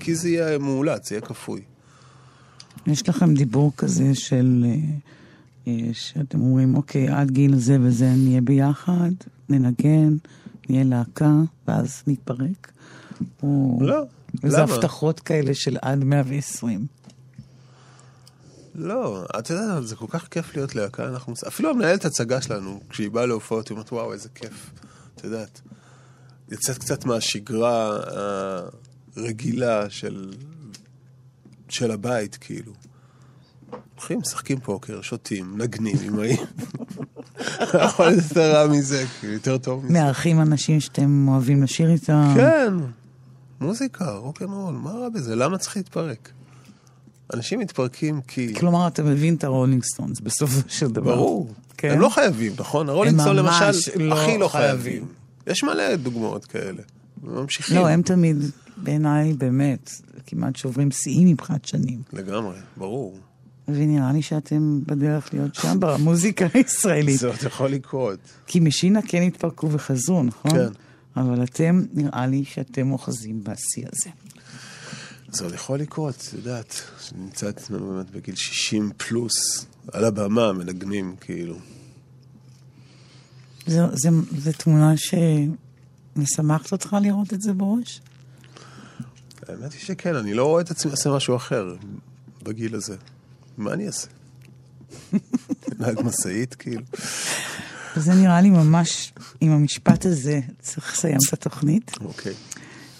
כי 0.00 0.14
זה 0.14 0.28
יהיה 0.28 0.58
מאולץ, 0.58 1.08
זה 1.08 1.14
יהיה 1.14 1.26
כפוי. 1.26 1.60
יש 2.86 3.08
לכם 3.08 3.34
דיבור 3.34 3.72
כזה 3.76 4.14
של... 4.14 4.64
אה, 4.66 4.76
אה, 5.66 5.88
שאתם 5.92 6.40
אומרים, 6.40 6.74
אוקיי, 6.74 7.08
עד 7.08 7.30
גיל 7.30 7.56
זה 7.56 7.76
וזה 7.80 8.08
נהיה 8.16 8.40
ביחד, 8.40 9.10
ננגן, 9.48 10.16
נהיה 10.68 10.84
להקה, 10.84 11.32
ואז 11.68 12.02
נתפרק? 12.06 12.72
או 13.42 13.78
לא, 13.80 14.02
איזה 14.44 14.58
למה? 14.58 14.74
הבטחות 14.74 15.20
כאלה 15.20 15.54
של 15.54 15.76
עד 15.82 16.04
120. 16.04 16.86
לא, 18.78 19.24
אתה 19.38 19.54
יודע, 19.54 19.80
זה 19.80 19.96
כל 19.96 20.06
כך 20.08 20.28
כיף 20.28 20.56
להיות 20.56 20.74
להקה, 20.74 21.08
אנחנו... 21.08 21.34
אפילו 21.48 21.70
המנהלת 21.70 22.04
הצגה 22.04 22.42
שלנו, 22.42 22.80
כשהיא 22.90 23.10
באה 23.10 23.26
להופעות, 23.26 23.68
היא 23.68 23.74
אומרת, 23.74 23.92
וואו, 23.92 24.12
איזה 24.12 24.28
כיף. 24.34 24.70
את 25.14 25.24
יודעת, 25.24 25.60
יוצאת 26.48 26.78
קצת 26.78 27.04
מהשגרה 27.04 27.98
הרגילה 29.16 29.90
של, 29.90 30.32
של 31.68 31.90
הבית, 31.90 32.36
כאילו. 32.36 32.72
הולכים, 33.94 34.18
משחקים 34.18 34.60
פוקר, 34.60 35.02
שותים, 35.02 35.62
נגנים, 35.62 35.96
ג'אמים. 36.08 36.36
יכול 37.84 38.06
להיות 38.06 38.24
יותר 38.28 38.52
רע 38.52 38.66
מזה, 38.66 39.04
כאילו, 39.20 39.32
יותר 39.32 39.58
טוב 39.58 39.84
מזה. 39.84 39.92
מארחים 39.94 40.40
אנשים 40.40 40.80
שאתם 40.80 41.28
אוהבים 41.28 41.62
לשיר 41.62 41.90
איתם. 41.90 42.32
כן, 42.36 42.74
מוזיקה, 43.60 44.10
רוקנרול, 44.10 44.74
מה 44.74 44.90
רע 44.90 45.08
בזה? 45.08 45.36
למה 45.36 45.58
צריך 45.58 45.76
להתפרק? 45.76 46.32
אנשים 47.34 47.58
מתפרקים 47.60 48.20
כי... 48.28 48.54
כלומר, 48.54 48.86
אתה 48.86 49.02
מבין 49.02 49.34
את 49.34 49.44
הרולינג 49.44 49.84
סטונס 49.84 50.20
בסופו 50.20 50.60
של 50.68 50.88
דבר. 50.88 51.16
ברור. 51.16 51.54
כן? 51.76 51.90
הם 51.90 52.00
לא 52.00 52.08
חייבים, 52.08 52.52
נכון? 52.58 52.88
הרולינג 52.88 53.16
סטונס 53.16 53.36
ממש 53.36 53.62
למשל, 53.62 54.02
לא 54.02 54.14
הכי 54.14 54.38
לא 54.38 54.48
חייבים. 54.48 54.80
חייבים. 54.80 55.06
יש 55.46 55.64
מלא 55.64 55.96
דוגמאות 55.96 56.44
כאלה. 56.44 56.82
ממשיכים. 57.22 57.76
לא, 57.76 57.88
הם 57.88 58.02
תמיד, 58.02 58.36
בעיניי, 58.76 59.32
באמת, 59.32 59.90
כמעט 60.26 60.56
שוברים 60.56 60.90
שיאים 60.90 61.28
מבחינת 61.28 61.64
שנים. 61.64 62.02
לגמרי, 62.12 62.56
ברור. 62.76 63.18
ונראה 63.68 64.12
לי 64.12 64.22
שאתם 64.22 64.80
בדרך 64.86 65.34
להיות 65.34 65.54
שם 65.54 65.80
במוזיקה 65.80 66.46
הישראלית. 66.54 67.18
זה 67.18 67.26
עוד 67.26 67.36
יכול 67.46 67.68
לקרות. 67.68 68.18
כי 68.46 68.60
משינה 68.60 69.00
כן 69.02 69.22
התפרקו 69.22 69.70
וחזרו, 69.70 70.22
נכון? 70.22 70.50
כן. 70.50 70.68
אבל 71.16 71.42
אתם, 71.42 71.82
נראה 71.92 72.26
לי 72.26 72.44
שאתם 72.44 72.92
אוחזים 72.92 73.44
בשיא 73.44 73.84
הזה. 73.92 74.10
זה 75.28 75.44
עוד 75.44 75.54
יכול 75.54 75.80
לקרות, 75.80 76.14
את 76.28 76.32
יודעת, 76.32 76.82
שנמצא 77.00 77.48
את 77.48 77.58
עצמנו 77.58 77.92
באמת 77.92 78.10
בגיל 78.10 78.34
60 78.34 78.90
פלוס, 78.96 79.66
על 79.92 80.04
הבמה 80.04 80.52
מנגנים, 80.52 81.16
כאילו. 81.20 81.56
זו, 83.66 84.52
תמונה 84.58 84.94
שמשמחת 86.16 86.72
אותך 86.72 86.96
לראות 87.02 87.32
את 87.32 87.42
זה 87.42 87.52
בראש? 87.52 88.00
האמת 89.48 89.72
היא 89.72 89.80
שכן, 89.80 90.14
אני 90.14 90.34
לא 90.34 90.46
רואה 90.46 90.62
את 90.62 90.70
עצמי 90.70 90.90
עושה 90.90 91.10
משהו 91.10 91.36
אחר 91.36 91.74
בגיל 92.42 92.74
הזה. 92.74 92.96
מה 93.56 93.72
אני 93.72 93.86
אעשה? 93.86 94.08
נהג 95.78 96.00
משאית, 96.04 96.54
כאילו. 96.54 96.82
וזה 97.96 98.14
נראה 98.14 98.40
לי 98.40 98.50
ממש, 98.50 99.12
עם 99.40 99.52
המשפט 99.52 100.06
הזה, 100.06 100.40
צריך 100.60 100.92
לסיים 100.92 101.18
את 101.28 101.32
התוכנית. 101.32 101.92
אוקיי. 102.00 102.34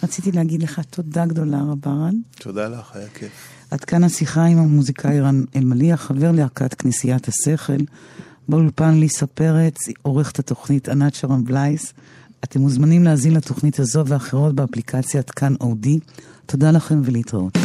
רציתי 0.02 0.32
להגיד 0.32 0.62
לך 0.62 0.80
תודה 0.90 1.26
גדולה 1.26 1.62
רבה, 1.62 1.90
רן. 1.90 2.14
תודה 2.38 2.68
לך, 2.68 2.96
היה 2.96 3.08
כיף. 3.14 3.30
עד 3.70 3.84
כאן 3.84 4.04
השיחה 4.04 4.44
עם 4.44 4.58
המוזיקאי 4.58 5.20
רן 5.20 5.44
אלמליח, 5.56 6.02
חבר 6.02 6.30
להקת 6.30 6.74
כנסיית 6.74 7.28
השכל. 7.28 7.78
באולפן 8.48 8.94
ליסה 8.94 9.26
פרץ, 9.26 9.76
עורכת 10.02 10.38
התוכנית 10.38 10.88
ענת 10.88 11.14
שרון 11.14 11.44
בלייס. 11.44 11.92
אתם 12.44 12.60
מוזמנים 12.60 13.04
להאזין 13.04 13.34
לתוכנית 13.34 13.80
הזו 13.80 14.06
ואחרות 14.06 14.54
באפליקציית 14.54 15.30
כאן 15.30 15.54
אודי. 15.60 15.98
תודה 16.46 16.70
לכם 16.70 17.00
ולהתראות. 17.04 17.58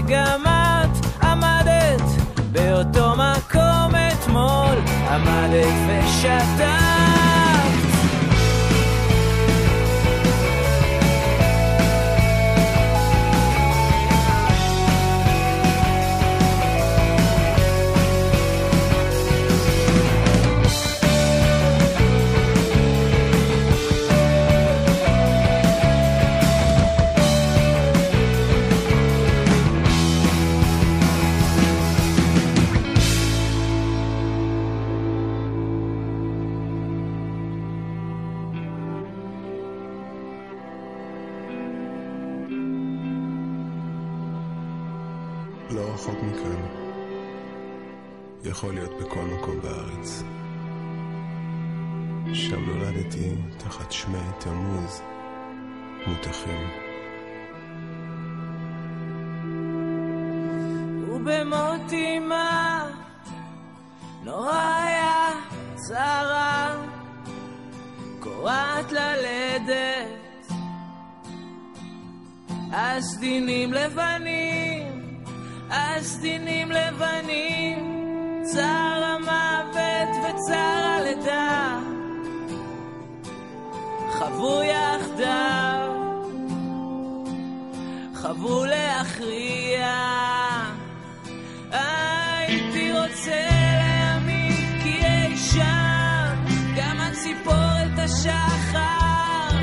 שגם 0.00 0.42
את 0.46 1.24
עמדת 1.24 2.02
באותו 2.52 3.12
מקום 3.12 3.94
אתמול. 3.94 4.78
עמדת 5.10 5.66
ושתקת 5.88 6.89
השחר, 98.10 99.56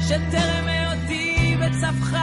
שטרם 0.00 0.66
היותי 0.66 1.56
בצווך, 1.60 2.14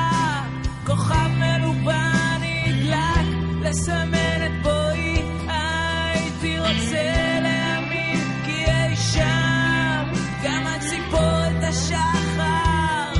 כוכב 0.85 1.29
מרובע 1.39 2.11
נדלק, 2.41 3.27
לסמן 3.61 4.45
את 4.45 4.63
בואי, 4.63 5.21
הייתי 5.47 6.59
רוצה 6.59 7.39
להאמין 7.41 8.19
כי 8.45 8.65
אי 8.65 8.95
שם, 8.95 10.11
גם 10.43 10.63
הציפורת 10.67 11.63
השחר, 11.63 13.13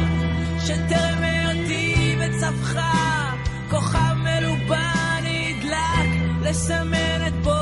שטרם 0.60 1.24
היותי 1.24 2.16
בצווך, 2.22 2.76
כוכב 3.70 4.16
מרובע 4.16 4.92
נדלק, 5.24 6.10
לסמן 6.42 7.28
את 7.28 7.34
בואי. 7.44 7.55